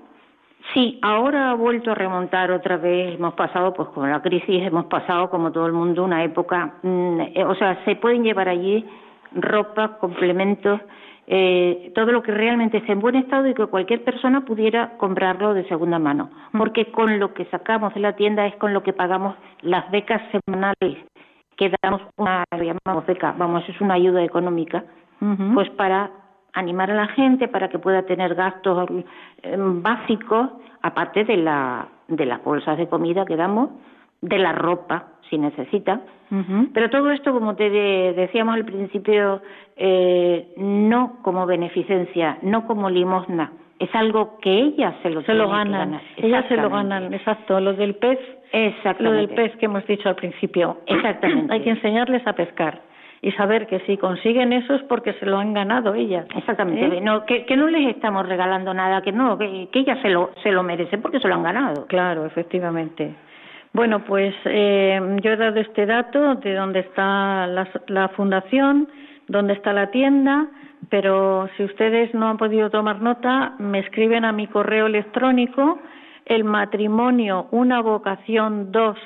[0.74, 3.14] Sí, ahora ha vuelto a remontar otra vez.
[3.14, 6.74] Hemos pasado, pues con la crisis, hemos pasado, como todo el mundo, una época.
[6.82, 8.84] Mm, eh, o sea, se pueden llevar allí
[9.32, 10.80] ropa, complementos,
[11.26, 15.54] eh, todo lo que realmente esté en buen estado y que cualquier persona pudiera comprarlo
[15.54, 16.30] de segunda mano.
[16.52, 16.58] Mm.
[16.58, 20.22] Porque con lo que sacamos de la tienda es con lo que pagamos las becas
[20.30, 21.09] semanales
[21.60, 24.82] que damos una, llamamos beca, vamos, es una ayuda económica,
[25.52, 26.10] pues para
[26.54, 28.88] animar a la gente para que pueda tener gastos
[29.42, 30.48] em, básicos,
[30.80, 33.68] aparte de, la, de las bolsas de comida que damos,
[34.22, 36.00] de la ropa, si necesita.
[36.72, 39.42] Pero todo esto, como te decíamos al principio,
[39.76, 45.50] eh, no como beneficencia, no como limosna, es algo que ellas se lo, se lo
[45.50, 46.00] ganan.
[46.16, 47.60] Ellas se lo ganan, exacto.
[47.60, 47.96] Lo del
[48.50, 50.78] pez lo del pez que hemos dicho al principio.
[50.86, 51.52] Exactamente.
[51.52, 52.80] Hay que enseñarles a pescar
[53.22, 56.26] y saber que si consiguen eso es porque se lo han ganado ellas.
[56.34, 56.98] Exactamente.
[56.98, 57.00] ¿Eh?
[57.00, 60.30] No, que, que, no les estamos regalando nada, que no, que, que ellas se lo,
[60.42, 61.86] se lo merecen porque se lo han ganado.
[61.86, 63.14] Claro, efectivamente.
[63.72, 68.88] Bueno, pues eh, yo he dado este dato de dónde está la, la fundación,
[69.28, 70.48] dónde está la tienda,
[70.88, 75.78] pero si ustedes no han podido tomar nota, me escriben a mi correo electrónico
[76.30, 78.96] el matrimonio una vocación dos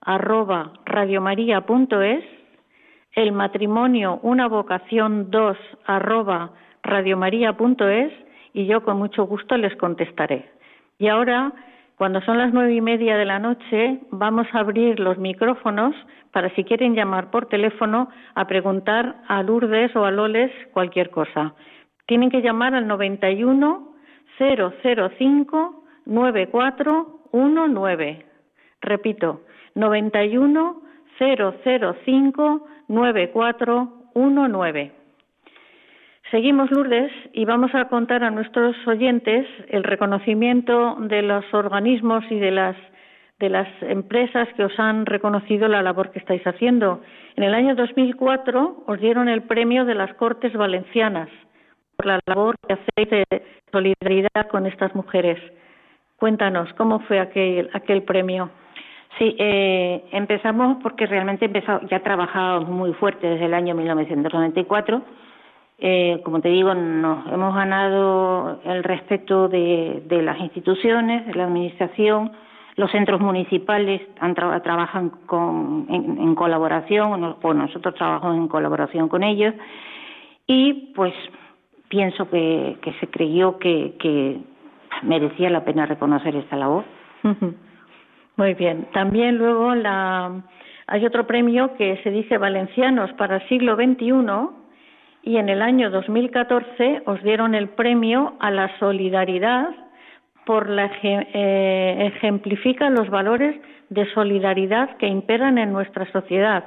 [0.00, 2.24] arroba radiomaria.es,
[3.14, 6.52] el matrimonio una vocación dos arroba
[6.84, 8.12] radiomaria.es
[8.54, 10.48] y yo con mucho gusto les contestaré.
[11.00, 11.52] Y ahora,
[11.96, 15.96] cuando son las nueve y media de la noche, vamos a abrir los micrófonos
[16.30, 21.54] para si quieren llamar por teléfono a preguntar a Lourdes o a Loles cualquier cosa.
[22.06, 23.88] Tienen que llamar al 91
[24.38, 25.77] 005
[26.08, 28.26] 9419.
[28.80, 29.42] Repito,
[29.74, 30.82] 91
[31.18, 34.92] 005 9419.
[36.30, 42.38] Seguimos, Lourdes, y vamos a contar a nuestros oyentes el reconocimiento de los organismos y
[42.38, 42.76] de las,
[43.38, 47.00] de las empresas que os han reconocido la labor que estáis haciendo.
[47.36, 51.30] En el año 2004 os dieron el premio de las Cortes Valencianas
[51.96, 53.24] por la labor que hacéis de
[53.72, 55.38] solidaridad con estas mujeres.
[56.18, 58.50] Cuéntanos, ¿cómo fue aquel, aquel premio?
[59.18, 65.00] Sí, eh, empezamos porque realmente empezó, ya trabajábamos muy fuerte desde el año 1994.
[65.78, 72.32] Eh, como te digo, nos hemos ganado el respeto de, las instituciones, de la administración,
[72.74, 74.02] los centros municipales
[74.64, 79.54] trabajan con, en, colaboración, o nosotros trabajamos en colaboración con ellos,
[80.48, 81.14] y pues
[81.88, 84.40] pienso que, se creyó que
[85.02, 86.84] merecía la pena reconocer esta labor.
[88.36, 88.86] Muy bien.
[88.92, 90.42] También luego la,
[90.86, 94.12] hay otro premio que se dice Valencianos para el siglo XXI
[95.22, 99.68] y en el año 2014 os dieron el premio a la solidaridad
[100.46, 106.64] por la eh, ejemplifica los valores de solidaridad que imperan en nuestra sociedad,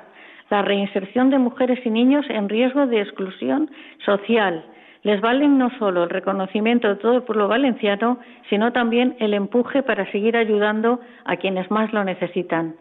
[0.51, 3.71] la reinserción de mujeres y niños en riesgo de exclusión
[4.05, 4.63] social,
[5.03, 9.81] les valen no solo el reconocimiento de todo el pueblo valenciano, sino también el empuje
[9.83, 12.75] para seguir ayudando a quienes más lo necesitan.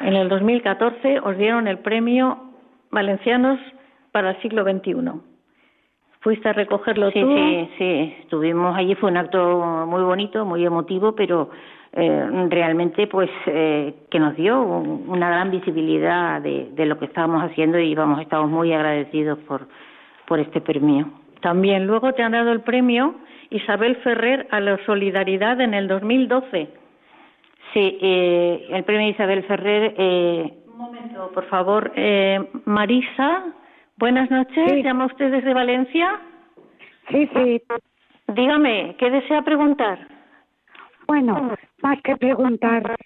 [0.00, 2.38] En el 2014 os dieron el premio
[2.90, 3.58] Valencianos
[4.12, 4.94] para el siglo XXI.
[6.20, 7.36] ¿Fuiste a recogerlo sí, tú?
[7.36, 11.50] Sí, sí, estuvimos allí, fue un acto muy bonito, muy emotivo, pero
[11.92, 17.42] eh, realmente pues eh, que nos dio una gran visibilidad de, de, lo que estábamos
[17.42, 19.68] haciendo y vamos, estamos muy agradecidos por,
[20.26, 21.10] por este premio.
[21.46, 23.14] También luego te han dado el premio
[23.50, 26.68] Isabel Ferrer a la solidaridad en el 2012.
[27.72, 29.94] Sí, eh, el premio Isabel Ferrer.
[29.96, 30.52] Eh...
[30.66, 31.92] Un momento, por favor.
[31.94, 33.44] Eh, Marisa,
[33.96, 34.82] buenas noches.
[34.82, 36.20] ¿Llama usted desde Valencia?
[37.10, 37.62] Sí, sí.
[38.26, 40.00] Dígame, ¿qué desea preguntar?
[41.06, 42.96] Bueno, más que preguntar,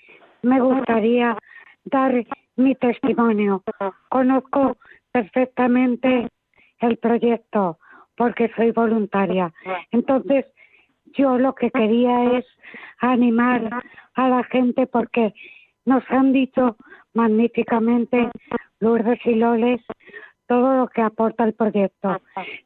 [0.41, 1.37] me gustaría
[1.85, 2.25] dar
[2.57, 3.63] mi testimonio.
[4.09, 4.79] Conozco
[5.13, 6.27] perfectamente
[6.79, 7.77] el proyecto
[8.21, 9.51] porque soy voluntaria.
[9.93, 10.45] Entonces,
[11.15, 12.45] yo lo que quería es
[12.99, 15.33] animar a la gente porque
[15.87, 16.77] nos han dicho
[17.15, 18.29] magníficamente
[18.79, 19.81] Lourdes y Loles
[20.47, 22.21] todo lo que aporta el proyecto.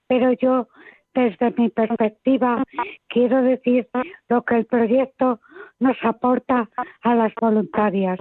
[0.09, 0.67] Pero yo,
[1.15, 2.65] desde mi perspectiva,
[3.07, 3.87] quiero decir
[4.29, 5.39] lo que el proyecto
[5.79, 6.69] nos aporta
[7.03, 8.19] a las voluntarias.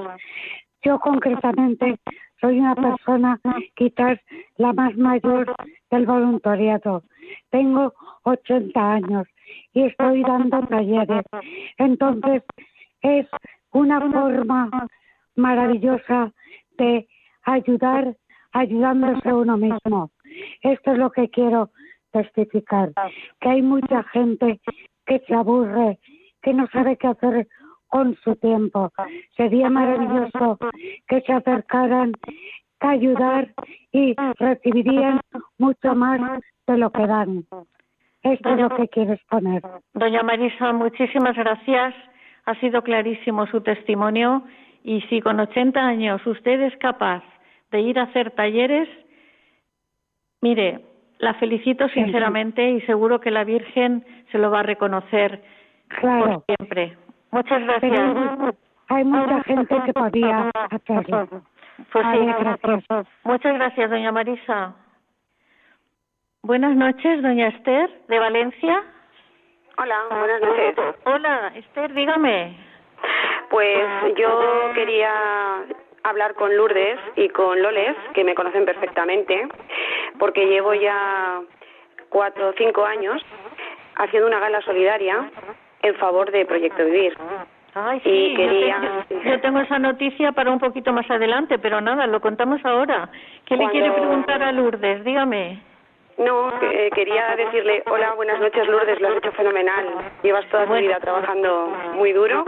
[0.84, 1.98] Yo concretamente
[2.44, 3.40] soy una persona
[3.76, 4.20] quizás
[4.58, 5.56] la más mayor
[5.90, 7.04] del voluntariado.
[7.52, 9.28] Tengo 80 años
[9.72, 11.24] y estoy dando talleres.
[11.78, 12.44] Entonces
[13.02, 13.28] es
[13.72, 14.70] una forma
[15.36, 16.34] maravillosa
[16.78, 17.08] de
[17.44, 18.18] ayudar
[18.52, 20.12] ayudándose a uno mismo.
[20.64, 21.72] Esto es lo que quiero
[22.12, 22.92] testificar,
[23.40, 24.60] que hay mucha gente
[25.06, 25.98] que se aburre,
[26.42, 27.48] que no sabe qué hacer
[27.94, 28.92] con su tiempo.
[29.38, 30.58] Sería maravilloso
[31.08, 32.14] que se acercaran
[32.80, 33.54] a ayudar
[33.92, 35.20] y recibirían
[35.60, 37.46] mucho más de lo que dan.
[38.24, 39.62] Esto es lo que quieres poner.
[39.94, 41.94] Doña Marisa, muchísimas gracias.
[42.46, 44.42] Ha sido clarísimo su testimonio
[44.84, 47.24] y si con 80 años usted es capaz
[47.70, 48.90] de ir a hacer talleres,
[50.42, 50.80] mire,
[51.20, 55.44] la felicito sinceramente y seguro que la Virgen se lo va a reconocer
[55.90, 56.44] claro.
[56.48, 57.03] por siempre.
[57.34, 58.56] Muchas gracias.
[58.90, 61.28] hay mucha gente que podía hacerlo.
[61.92, 63.08] Pues sí, gracias.
[63.24, 64.76] Muchas gracias, doña Marisa.
[66.44, 68.84] Buenas noches, doña Esther, de Valencia.
[69.80, 70.76] Hola, buenas noches.
[71.06, 72.56] Hola, Esther, dígame.
[73.50, 73.82] Pues
[74.16, 75.12] yo quería
[76.04, 79.48] hablar con Lourdes y con Loles, que me conocen perfectamente,
[80.20, 81.42] porque llevo ya
[82.10, 83.20] cuatro o cinco años
[83.96, 85.32] haciendo una gala solidaria
[85.84, 87.14] en favor de Proyecto Vivir.
[87.76, 88.36] Ay, sí,
[89.26, 93.10] yo, tengo, esa noticia para un poquito más adelante, pero nada, lo contamos ahora.
[93.46, 95.04] ¿Qué le quiere preguntar a Lourdes?
[95.04, 95.60] Dígame.
[96.20, 99.88] No, eh, quería decirle, hola, buenas noches Lourdes, lo has hecho fenomenal.
[100.22, 102.46] Llevas toda tu vida trabajando muy duro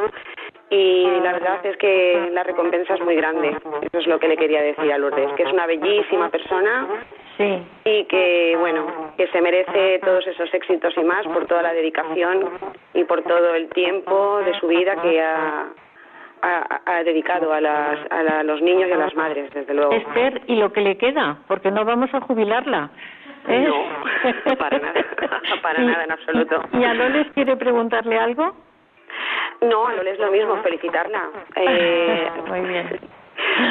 [0.70, 3.58] y la verdad es que la recompensa es muy grande.
[3.82, 6.88] Eso es lo que le quería decir a Lourdes, que es una bellísima persona
[7.38, 7.68] Sí.
[7.84, 12.50] Y que, bueno, que se merece todos esos éxitos y más por toda la dedicación
[12.94, 15.66] y por todo el tiempo de su vida que ha,
[16.86, 19.92] ha, dedicado a, las, a los niños y a las madres, desde luego.
[19.92, 21.40] Esther, ¿y lo que le queda?
[21.48, 22.90] Porque no vamos a jubilarla.
[23.50, 23.68] ¿eh?
[23.68, 25.06] No, para nada,
[25.62, 26.64] para nada en absoluto.
[26.72, 28.56] ¿Y a Loles quiere preguntarle algo?
[29.62, 31.30] No, a Loles lo mismo, felicitarla.
[31.56, 33.25] Eh, Muy bien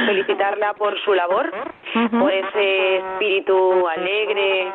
[0.07, 1.53] felicitarla por su labor,
[2.19, 4.69] por ese espíritu alegre,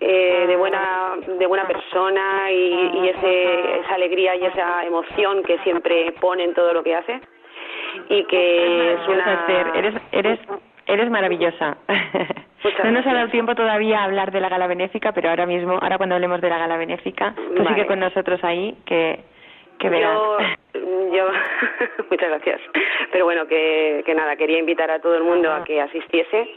[0.00, 6.12] eh, de buena de buena persona y, ese, esa alegría y esa emoción que siempre
[6.20, 7.20] pone en todo lo que hace.
[8.08, 10.38] Y que es una eres eres
[10.86, 11.78] eres maravillosa.
[12.84, 15.78] No nos ha dado tiempo todavía a hablar de la gala benéfica pero ahora mismo
[15.80, 19.20] ahora cuando hablemos de la gala benéfica tú sigue con nosotros ahí que
[19.78, 20.38] Que yo,
[21.12, 21.28] yo
[22.10, 22.60] muchas gracias.
[23.12, 26.48] Pero bueno, que, que nada, quería invitar a todo el mundo a que asistiese,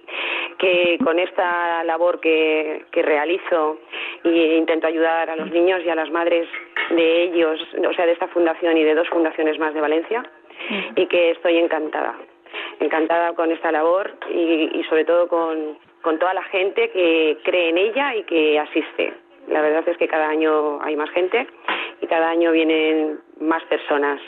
[0.57, 3.79] que con esta labor que, que realizo
[4.23, 6.47] e intento ayudar a los niños y a las madres
[6.89, 10.23] de ellos, o sea, de esta fundación y de dos fundaciones más de Valencia,
[10.95, 12.15] y que estoy encantada,
[12.79, 17.69] encantada con esta labor y, y sobre todo con, con toda la gente que cree
[17.69, 19.13] en ella y que asiste.
[19.47, 21.47] La verdad es que cada año hay más gente
[22.01, 24.19] y cada año vienen más personas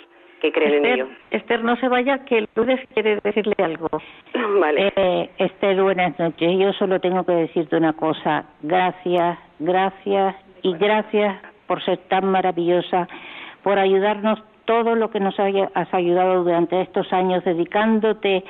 [0.41, 1.07] que creen en ello.
[1.31, 3.89] Esther, no se vaya, que lunes quiere decirle algo.
[4.59, 4.91] Vale.
[4.95, 6.59] Eh, Esther, buenas noches.
[6.59, 8.45] Yo solo tengo que decirte una cosa.
[8.61, 13.07] Gracias, gracias y gracias por ser tan maravillosa,
[13.63, 18.43] por ayudarnos todo lo que nos has ayudado durante estos años, dedicándote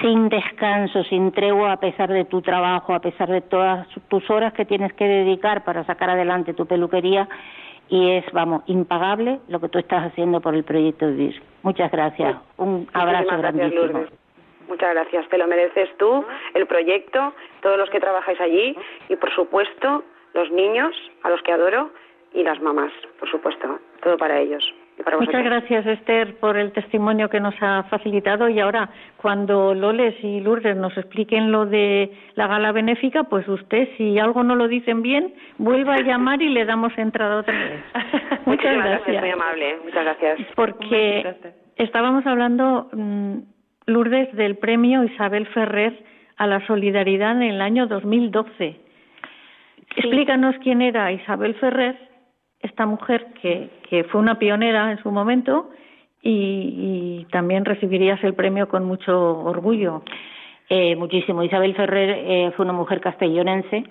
[0.00, 4.52] sin descanso, sin tregua, a pesar de tu trabajo, a pesar de todas tus horas
[4.52, 7.28] que tienes que dedicar para sacar adelante tu peluquería.
[7.88, 11.42] Y es, vamos, impagable lo que tú estás haciendo por el proyecto Vivir.
[11.62, 12.36] Muchas gracias.
[12.56, 14.04] Un abrazo grandísimo.
[14.68, 15.28] Muchas gracias.
[15.28, 16.24] Te lo mereces tú,
[16.54, 18.76] el proyecto, todos los que trabajáis allí
[19.08, 21.90] y, por supuesto, los niños, a los que adoro,
[22.32, 23.78] y las mamás, por supuesto.
[24.02, 24.64] Todo para ellos.
[25.18, 28.48] Muchas gracias, Esther, por el testimonio que nos ha facilitado.
[28.48, 33.88] Y ahora, cuando Loles y Lourdes nos expliquen lo de la gala benéfica, pues usted,
[33.96, 37.82] si algo no lo dicen bien, vuelva a llamar y le damos entrada otra vez.
[38.46, 39.20] Muchas gracias.
[39.20, 39.78] Muy amable.
[39.84, 40.38] Muchas gracias.
[40.54, 41.34] Porque
[41.76, 43.38] estábamos hablando, mm,
[43.86, 45.92] Lourdes, del premio Isabel Ferrer
[46.36, 48.80] a la solidaridad en el año 2012.
[49.96, 52.13] Explícanos quién era Isabel Ferrer
[52.64, 53.70] esta mujer que,
[54.10, 55.70] fue una pionera en su momento
[56.22, 60.02] y, también recibirías el premio con mucho orgullo.
[60.68, 61.42] Eh, muchísimo.
[61.42, 63.84] Isabel Ferrer eh, fue una mujer castellonense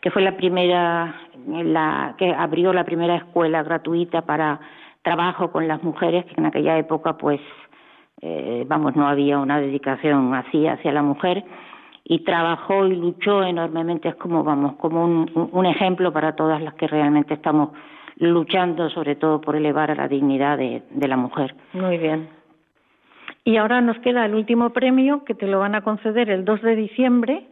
[0.00, 1.14] que fue la primera,
[1.46, 4.60] la, que abrió la primera escuela gratuita para
[5.02, 7.40] trabajo con las mujeres, que en aquella época, pues,
[8.22, 11.44] eh, vamos, no había una dedicación así hacia la mujer
[12.04, 14.08] y trabajó y luchó enormemente.
[14.08, 17.70] Es como, vamos, como un, un ejemplo para todas las que realmente estamos
[18.16, 21.54] luchando sobre todo por elevar a la dignidad de, la mujer.
[21.72, 22.28] Muy bien.
[23.44, 26.62] Y ahora nos queda el último premio que te lo van a conceder el 2
[26.62, 27.46] de diciembre,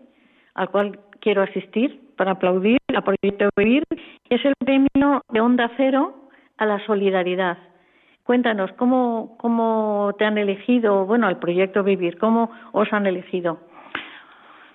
[0.55, 3.85] al cual quiero asistir para aplaudir a Proyecto Vivir,
[4.29, 6.15] que es el premio de Onda Cero
[6.57, 7.59] a la solidaridad.
[8.25, 13.59] Cuéntanos, ¿cómo, cómo te han elegido, bueno, al Proyecto Vivir, cómo os han elegido?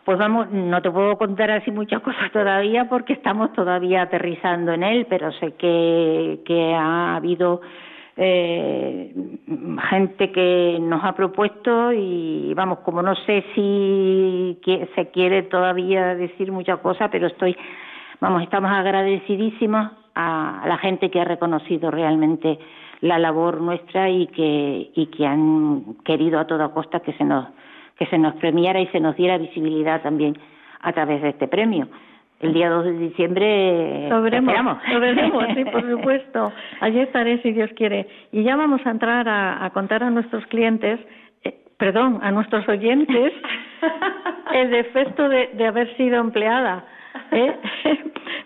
[0.10, 4.82] Pues vamos, no te puedo contar así muchas cosas todavía porque estamos todavía aterrizando en
[4.82, 7.62] él, pero sé que, que ha habido
[8.18, 9.14] eh,
[9.88, 14.60] gente que nos ha propuesto y vamos, como no sé si
[14.95, 17.55] se quiere todavía decir muchas cosas, pero estoy,
[18.20, 22.57] vamos, estamos agradecidísimos a la gente que ha reconocido realmente
[23.01, 27.45] la labor nuestra y que, y que han querido a toda costa que se nos
[28.00, 30.38] que se nos premiara y se nos diera visibilidad también
[30.80, 31.88] a través de este premio.
[32.39, 34.56] El día 2 de diciembre lo veremos,
[34.89, 36.54] lo veremos, sí, por supuesto.
[36.80, 38.08] Allí estaré si Dios quiere.
[38.32, 41.02] Y ya vamos a entrar a, contar a nuestros clientes,
[41.43, 43.34] eh, perdón, a nuestros oyentes,
[44.54, 46.86] el defecto de, de haber sido empleada.
[47.32, 47.56] ¿eh?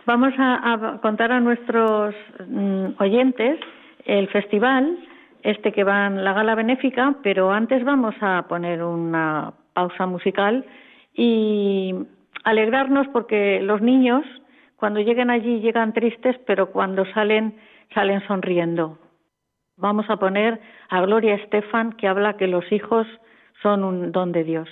[0.05, 2.15] vamos a, contar a nuestros
[2.47, 3.59] mm, oyentes
[4.05, 4.97] el festival
[5.43, 10.65] este que va en la gala benéfica, pero antes vamos a poner una pausa musical
[11.13, 11.93] y
[12.43, 14.25] alegrarnos porque los niños
[14.77, 17.55] cuando llegan allí llegan tristes, pero cuando salen
[17.93, 18.97] salen sonriendo.
[19.77, 23.07] Vamos a poner a Gloria Estefan que habla que los hijos
[23.61, 24.69] son un don de Dios.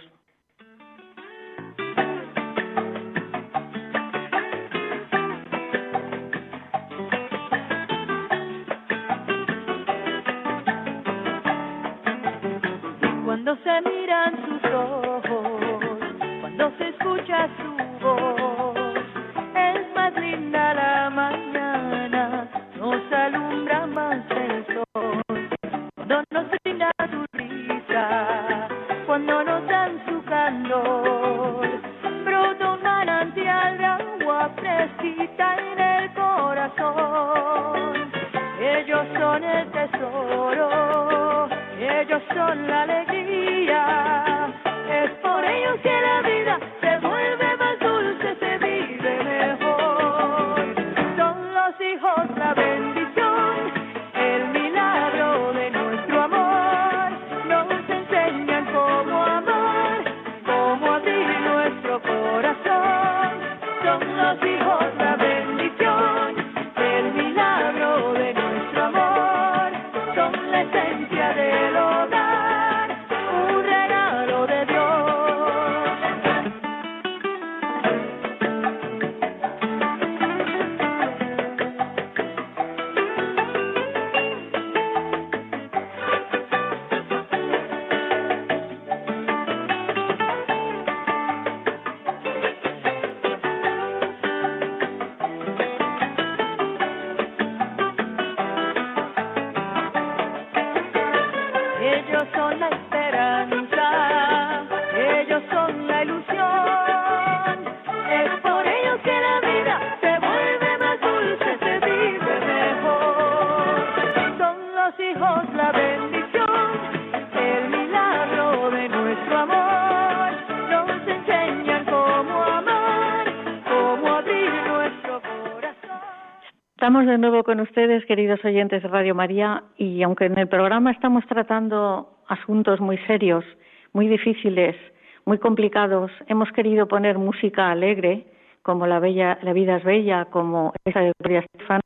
[126.92, 130.92] Estamos de nuevo con ustedes, queridos oyentes de Radio María, y aunque en el programa
[130.92, 133.46] estamos tratando asuntos muy serios,
[133.94, 134.76] muy difíciles,
[135.24, 138.26] muy complicados, hemos querido poner música alegre,
[138.62, 141.80] como La, bella, la vida es bella, como esa de Gloria Estefan,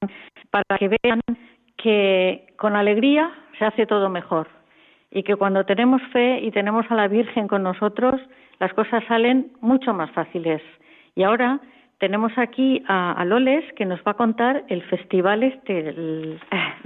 [0.50, 1.22] para que vean
[1.78, 3.30] que con alegría
[3.60, 4.48] se hace todo mejor
[5.12, 8.20] y que cuando tenemos fe y tenemos a la Virgen con nosotros,
[8.60, 10.64] las cosas salen mucho más fáciles.
[11.14, 11.60] Y ahora
[12.00, 15.94] tenemos aquí a, Loles que nos va a contar el festival este,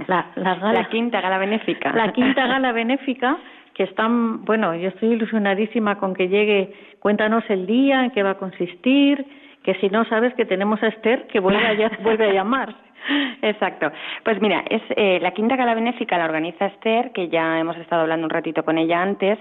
[0.06, 1.92] la, quinta gala benéfica.
[1.92, 3.36] La quinta gala benéfica
[3.74, 6.72] que están, bueno, yo estoy ilusionadísima con que llegue.
[7.00, 9.24] Cuéntanos el día, en qué va a consistir,
[9.62, 12.74] que si no sabes que tenemos a Esther que vuelve a, vuelve a llamar.
[13.42, 13.90] Exacto.
[14.24, 18.02] Pues mira, es eh, la quinta gala benéfica la organiza Esther, que ya hemos estado
[18.02, 19.38] hablando un ratito con ella antes,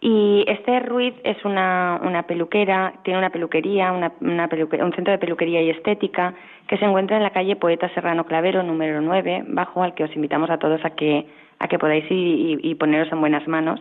[0.00, 5.18] y Esther Ruiz es una, una peluquera, tiene una peluquería, una, una un centro de
[5.18, 6.34] peluquería y estética
[6.66, 10.16] que se encuentra en la calle Poeta Serrano Clavero, número 9, bajo, al que os
[10.16, 11.26] invitamos a todos a que,
[11.58, 13.80] a que podáis ir y, poneros en buenas manos.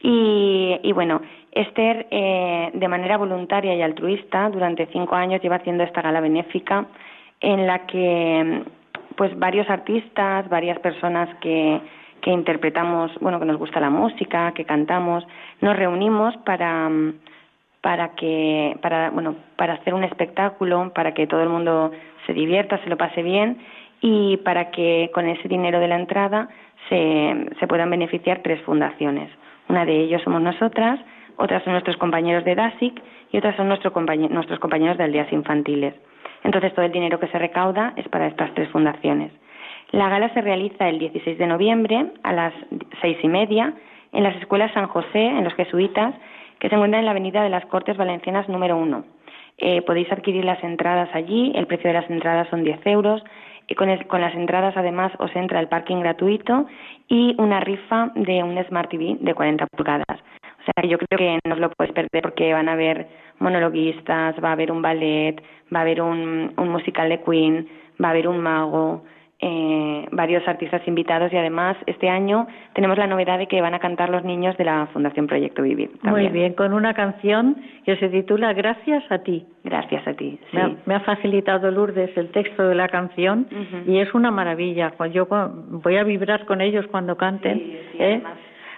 [0.00, 1.20] Y, y bueno,
[1.50, 6.86] Esther, eh, de manera voluntaria y altruista, durante cinco años lleva haciendo esta gala benéfica
[7.40, 8.62] en la que
[9.16, 11.80] pues varios artistas, varias personas que
[12.20, 15.26] que interpretamos, bueno, que nos gusta la música, que cantamos,
[15.60, 16.90] nos reunimos para
[17.80, 21.92] para que para bueno, para hacer un espectáculo, para que todo el mundo
[22.26, 23.58] se divierta, se lo pase bien
[24.00, 26.48] y para que con ese dinero de la entrada
[26.88, 29.30] se, se puedan beneficiar tres fundaciones.
[29.68, 31.00] Una de ellas somos nosotras,
[31.36, 33.00] otras son nuestros compañeros de DASIC
[33.32, 35.94] y otras son nuestros compañeros de aldeas infantiles.
[36.42, 39.32] Entonces todo el dinero que se recauda es para estas tres fundaciones.
[39.92, 42.54] La gala se realiza el 16 de noviembre a las
[43.00, 43.74] seis y media
[44.12, 46.14] en las escuelas San José, en los jesuitas,
[46.60, 49.04] que se encuentran en la Avenida de las Cortes Valencianas número uno.
[49.58, 53.22] Eh, podéis adquirir las entradas allí, el precio de las entradas son 10 euros.
[53.66, 56.66] Y con, con, las entradas además os entra el parking gratuito
[57.08, 60.06] y una rifa de un Smart TV de 40 pulgadas.
[60.08, 63.06] O sea, yo creo que no os lo podéis perder porque van a haber
[63.38, 65.40] monologuistas, va a haber un ballet,
[65.74, 67.68] va a haber un musical de Queen,
[68.02, 69.04] va a haber un mago,
[69.42, 73.78] eh, varios artistas invitados y además este año tenemos la novedad de que van a
[73.78, 75.90] cantar los niños de la Fundación Proyecto Vivir.
[76.02, 79.46] Muy bien, con una canción que se titula Gracias a ti.
[79.64, 80.38] Gracias a ti.
[80.84, 83.46] Me, ha, facilitado Lourdes el texto de la canción
[83.86, 84.92] y es una maravilla.
[85.12, 87.78] Yo voy a vibrar con ellos cuando canten.
[87.98, 88.22] ¿eh?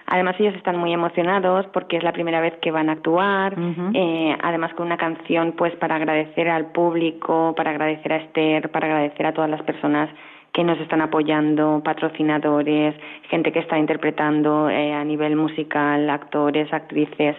[0.07, 3.55] Además ellos están muy emocionados porque es la primera vez que van a actuar,
[3.93, 8.87] eh, además con una canción pues para agradecer al público, para agradecer a Esther, para
[8.87, 10.09] agradecer a todas las personas
[10.53, 12.95] que nos están apoyando, patrocinadores,
[13.29, 17.35] gente que está interpretando eh, a nivel musical, actores, actrices,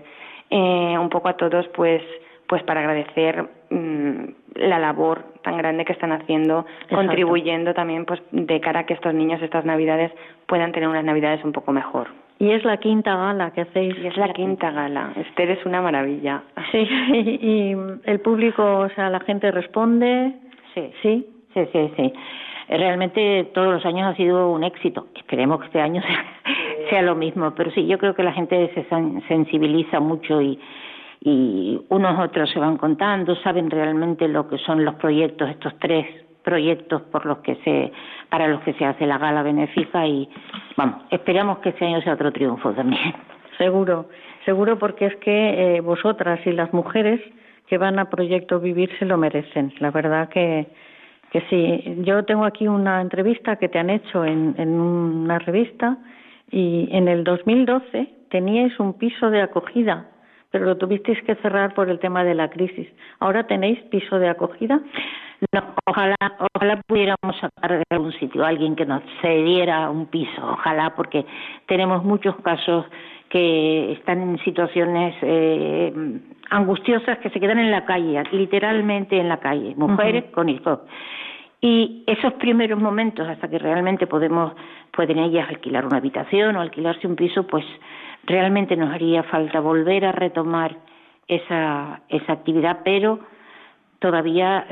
[0.51, 2.03] eh, un poco a todos, pues,
[2.49, 4.25] pues para agradecer mm,
[4.57, 9.15] la labor tan grande que están haciendo, contribuyendo también, pues, de cara a que estos
[9.15, 10.11] niños estas Navidades
[10.47, 12.09] puedan tener unas Navidades un poco mejor.
[12.41, 13.97] Y es la quinta gala que hacéis.
[13.97, 15.13] Y es la quinta gala.
[15.17, 16.43] Esther es una maravilla.
[16.73, 20.35] Sí, y el público, o sea, la gente responde.
[20.75, 21.93] Sí, sí, sí, sí.
[21.97, 22.13] sí.
[22.69, 25.09] Eh, realmente todos los años ha sido un éxito.
[25.17, 26.03] Esperemos que este año
[26.91, 28.87] sea, lo mismo, pero sí, yo creo que la gente se
[29.29, 30.59] sensibiliza mucho y,
[31.21, 36.07] y unos otros se van contando, saben realmente lo que son los proyectos, estos tres
[36.43, 37.91] proyectos por los que se
[38.29, 40.29] para los que se hace la gala benéfica y
[40.77, 43.15] vamos, esperamos que este año sea otro triunfo también.
[43.59, 44.09] Seguro,
[44.45, 47.21] seguro porque es que eh, vosotras y las mujeres
[47.67, 49.73] que van a Proyecto Vivir se lo merecen.
[49.79, 50.67] La verdad que
[51.35, 55.99] que sí, yo tengo aquí una entrevista que te han hecho en, en una revista
[56.49, 60.07] y en el 2012 teníais un piso de acogida,
[60.53, 62.87] pero lo tuvisteis que cerrar por el tema de la crisis.
[63.19, 64.81] ¿Ahora tenéis piso de acogida?
[65.53, 66.15] No, ojalá,
[66.55, 71.27] ojalá pudiéramos sacar de algún sitio alguien que nos cediera un piso, ojalá, porque
[71.67, 72.87] tenemos muchos casos
[73.29, 75.93] que están en situaciones eh,
[76.51, 80.79] angustiosas que se quedan en la calle, literalmente en la calle, mujeres con hijos.
[81.65, 84.53] Y esos primeros momentos, hasta que realmente podemos,
[84.91, 87.65] pueden ellas alquilar una habitación o alquilarse un piso, pues
[88.25, 90.77] realmente nos haría falta volver a retomar
[91.27, 93.19] esa, esa actividad, pero
[93.99, 94.67] todavía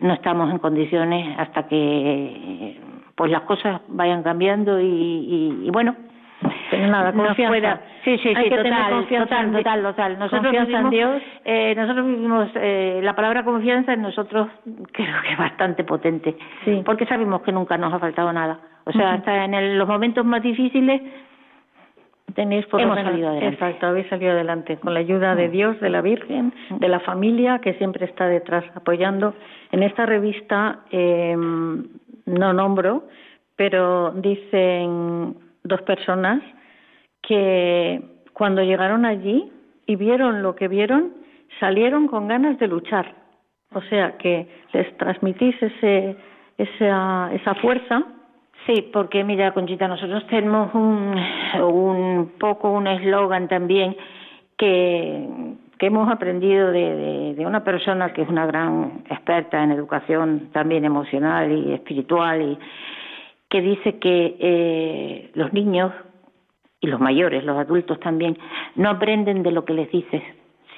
[0.00, 2.80] no estamos en condiciones hasta que
[3.16, 6.09] pues las cosas vayan cambiando y, y bueno, pero
[6.88, 7.80] nada, confianza.
[8.04, 10.18] Sí, sí, sí, total, total, total, total.
[10.18, 11.22] Nosotros vivimos, en Dios.
[11.44, 14.48] Eh, nosotros vivimos eh, la palabra confianza en nosotros
[14.92, 16.82] creo que es bastante potente, sí.
[16.84, 18.60] porque sabemos que nunca nos ha faltado nada.
[18.84, 21.02] O sea, hasta en los momentos más difíciles
[22.34, 23.54] tenéis por hemos salido adelante.
[23.54, 27.58] Exacto, habéis salido adelante con la ayuda de Dios, de la Virgen, de la familia
[27.58, 29.34] que siempre está detrás apoyando.
[29.72, 33.04] En esta revista eh, no nombro,
[33.56, 36.42] pero dicen dos personas
[37.22, 38.02] que
[38.32, 39.50] cuando llegaron allí
[39.86, 41.12] y vieron lo que vieron,
[41.58, 43.14] salieron con ganas de luchar.
[43.72, 46.16] O sea, que les transmitís ese,
[46.58, 48.04] esa, esa fuerza.
[48.66, 51.14] Sí, porque mira, Conchita, nosotros tenemos un,
[51.62, 53.96] un poco un eslogan también
[54.58, 55.26] que,
[55.78, 60.84] que hemos aprendido de, de, una persona que es una gran experta en educación también
[60.84, 62.58] emocional y espiritual y
[63.48, 65.92] que dice que eh, los niños
[66.80, 68.38] y los mayores, los adultos también,
[68.74, 70.22] no aprenden de lo que les dices,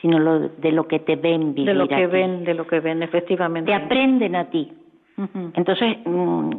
[0.01, 1.67] sino de lo que te ven vivir.
[1.67, 3.71] De lo que ven, de lo que ven, efectivamente.
[3.71, 4.73] Te aprenden a ti.
[5.55, 6.51] Entonces, mm,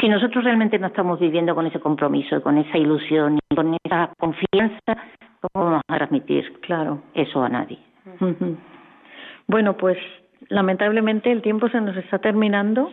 [0.00, 4.12] si nosotros realmente no estamos viviendo con ese compromiso, con esa ilusión y con esa
[4.18, 4.96] confianza,
[5.40, 7.02] ¿cómo vamos a transmitir claro.
[7.14, 7.78] eso a nadie?
[9.46, 9.96] Bueno, pues
[10.48, 12.90] lamentablemente el tiempo se nos está terminando.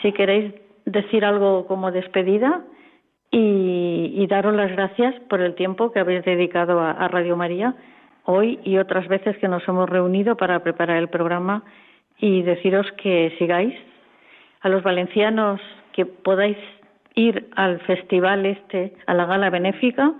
[0.00, 0.54] Si queréis
[0.86, 2.62] decir algo como despedida
[3.36, 7.74] y, y, daros las gracias por el tiempo que habéis dedicado a Radio María
[8.24, 11.62] hoy y otras veces que nos hemos reunido para preparar el programa
[12.18, 13.74] y deciros que sigáis.
[14.60, 15.60] A los valencianos
[15.92, 16.56] que podáis
[17.14, 20.14] ir al festival este, a la gala benéfica,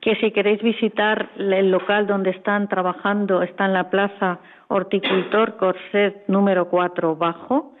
[0.00, 6.26] que si queréis visitar el local donde están trabajando, está en la plaza Horticultor Corset
[6.28, 7.74] número 4 bajo,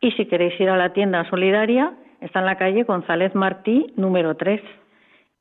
[0.00, 1.94] y si queréis ir a la tienda solidaria,
[2.24, 4.60] está en la calle González Martí número 3.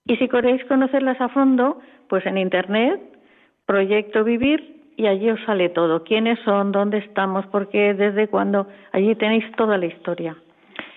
[0.06, 1.80] Y si queréis conocerlas a fondo,
[2.10, 3.02] pues en internet
[3.66, 6.04] Proyecto Vivir y allí os sale todo.
[6.04, 6.72] ¿Quiénes son?
[6.72, 7.46] ¿Dónde estamos?
[7.48, 7.94] ¿Por qué?
[7.94, 8.68] ¿Desde cuándo?
[8.92, 10.36] Allí tenéis toda la historia.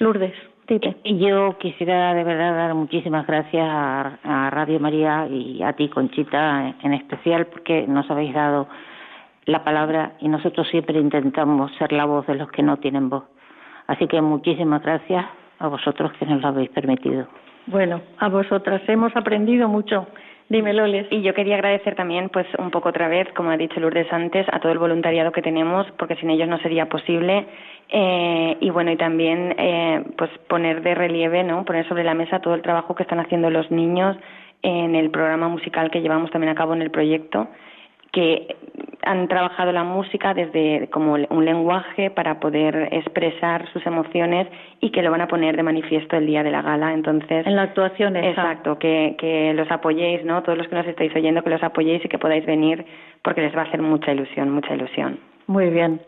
[0.00, 0.34] Lourdes,
[0.66, 0.96] dite.
[1.04, 6.94] Yo quisiera de verdad dar muchísimas gracias a, Radio María y a ti, Conchita, en
[6.94, 8.68] especial, porque nos habéis dado
[9.44, 13.24] la palabra y nosotros siempre intentamos ser la voz de los que no tienen voz.
[13.86, 15.24] Así que muchísimas gracias
[15.58, 17.26] a vosotros que nos lo habéis permitido.
[17.66, 20.06] Bueno, a vosotras hemos aprendido mucho
[20.48, 21.08] Dime, Loles.
[21.10, 24.46] Y yo quería agradecer también, pues un poco otra vez, como ha dicho Lourdes antes,
[24.52, 27.46] a todo el voluntariado que tenemos, porque sin ellos no sería posible.
[27.88, 31.64] Eh, y bueno, y también eh, pues poner de relieve, ¿no?
[31.64, 34.16] Poner sobre la mesa todo el trabajo que están haciendo los niños
[34.62, 37.48] en el programa musical que llevamos también a cabo en el proyecto
[38.16, 38.56] que
[39.02, 44.48] han trabajado la música desde como un lenguaje para poder expresar sus emociones
[44.80, 46.94] y que lo van a poner de manifiesto el día de la gala.
[46.94, 50.42] Entonces, en la actuación, exacto, que, que los apoyéis, ¿no?
[50.42, 52.86] Todos los que nos estáis oyendo, que los apoyéis y que podáis venir
[53.20, 55.20] porque les va a hacer mucha ilusión, mucha ilusión.
[55.46, 56.00] Muy bien.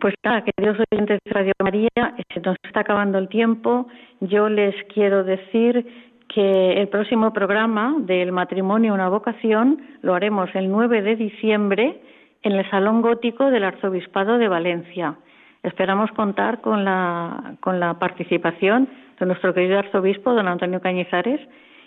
[0.00, 3.88] Pues nada, queridos oyentes de Radio María, se nos está acabando el tiempo.
[4.20, 5.86] Yo les quiero decir
[6.28, 12.00] que el próximo programa del matrimonio una vocación lo haremos el 9 de diciembre
[12.42, 15.16] en el Salón Gótico del Arzobispado de Valencia.
[15.62, 21.40] Esperamos contar con la, con la participación de nuestro querido arzobispo, don Antonio Cañizares,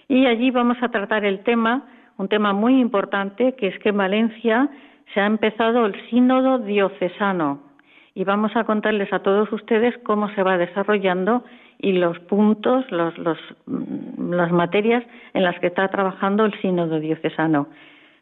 [0.08, 1.86] y allí vamos a tratar el tema,
[2.18, 4.70] un tema muy importante, que es que en Valencia
[5.14, 7.69] se ha empezado el sínodo diocesano
[8.16, 11.44] y vamos a contarles a todos ustedes cómo se va desarrollando
[11.78, 15.04] y los puntos, mm, las materias
[15.34, 17.68] en las que está trabajando el sínodo diocesano.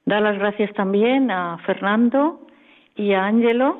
[0.06, 2.40] Da las gracias también a Fernando
[2.96, 3.80] y a Ángelo,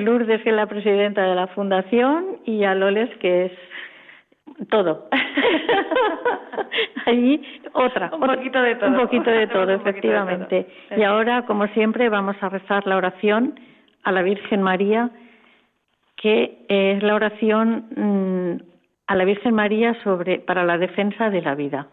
[0.00, 3.52] Lourdes, que es la presidenta de la fundación, y a Loles, que es
[4.70, 5.08] todo.
[7.06, 7.42] Allí
[7.72, 8.10] otra.
[8.12, 8.88] Un poquito de todo.
[8.90, 10.66] Un poquito de todo, efectivamente.
[10.96, 13.58] Y ahora, como siempre, vamos a rezar la oración
[14.02, 15.10] a la Virgen María
[16.24, 18.62] que es la oración mm,
[19.08, 21.88] a la Virgen María sobre para la defensa de la vida.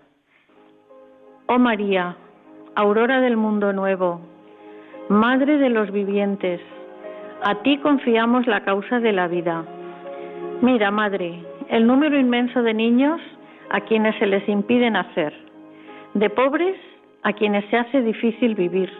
[1.47, 2.16] Oh María,
[2.76, 4.22] aurora del mundo nuevo,
[5.09, 6.62] madre de los vivientes,
[7.43, 9.66] a ti confiamos la causa de la vida.
[10.62, 13.19] Mira, madre, el número inmenso de niños
[13.72, 15.34] a quienes se les impide nacer,
[16.13, 16.78] de pobres
[17.24, 18.91] a quienes se hace difícil vivir,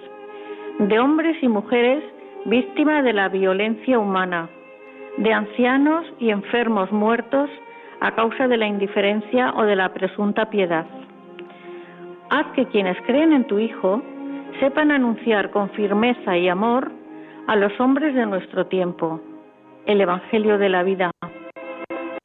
[0.80, 2.04] de hombres y mujeres
[2.46, 4.50] víctimas de la violencia humana
[5.18, 7.50] de ancianos y enfermos muertos
[8.00, 10.86] a causa de la indiferencia o de la presunta piedad.
[12.30, 14.02] Haz que quienes creen en tu Hijo
[14.60, 16.92] sepan anunciar con firmeza y amor
[17.48, 19.20] a los hombres de nuestro tiempo
[19.86, 21.12] el Evangelio de la vida.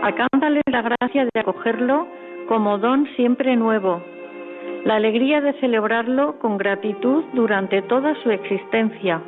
[0.06, 2.06] Alcánzales la gracia de acogerlo
[2.46, 4.00] como don siempre nuevo,
[4.84, 9.20] la alegría de celebrarlo con gratitud durante toda su existencia.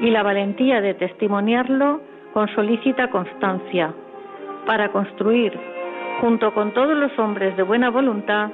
[0.00, 2.00] Y la valentía de testimoniarlo
[2.32, 3.94] con solícita constancia,
[4.66, 5.56] para construir,
[6.20, 8.50] junto con todos los hombres de buena voluntad,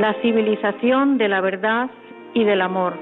[0.00, 1.88] la civilización de la verdad
[2.34, 2.94] y del amor,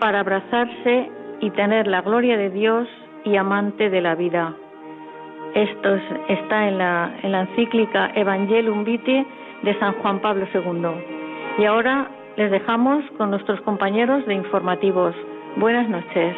[0.00, 1.10] para abrazarse
[1.40, 2.88] y tener la gloria de Dios
[3.24, 4.54] y amante de la vida.
[5.54, 5.94] Esto
[6.28, 9.26] está en la, en la encíclica Evangelium Vitae
[9.62, 11.62] de San Juan Pablo II.
[11.62, 15.14] Y ahora les dejamos con nuestros compañeros de informativos.
[15.56, 16.36] Buenas noches.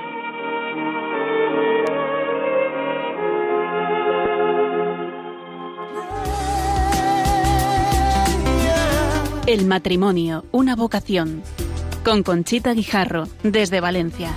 [9.47, 11.43] El matrimonio, una vocación.
[12.05, 14.31] Con Conchita Guijarro, desde Valencia.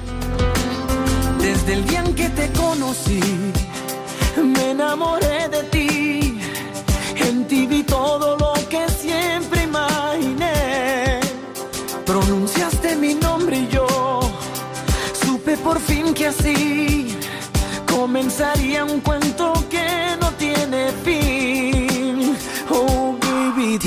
[1.39, 3.19] Desde el día en que te conocí,
[4.43, 6.39] me enamoré de ti.
[7.15, 11.19] En ti vi todo lo que siempre imaginé.
[12.05, 13.87] Pronunciaste mi nombre y yo
[15.23, 17.17] supe por fin que así
[17.87, 22.35] comenzaría un cuento que no tiene fin.
[22.69, 23.77] Oh, baby,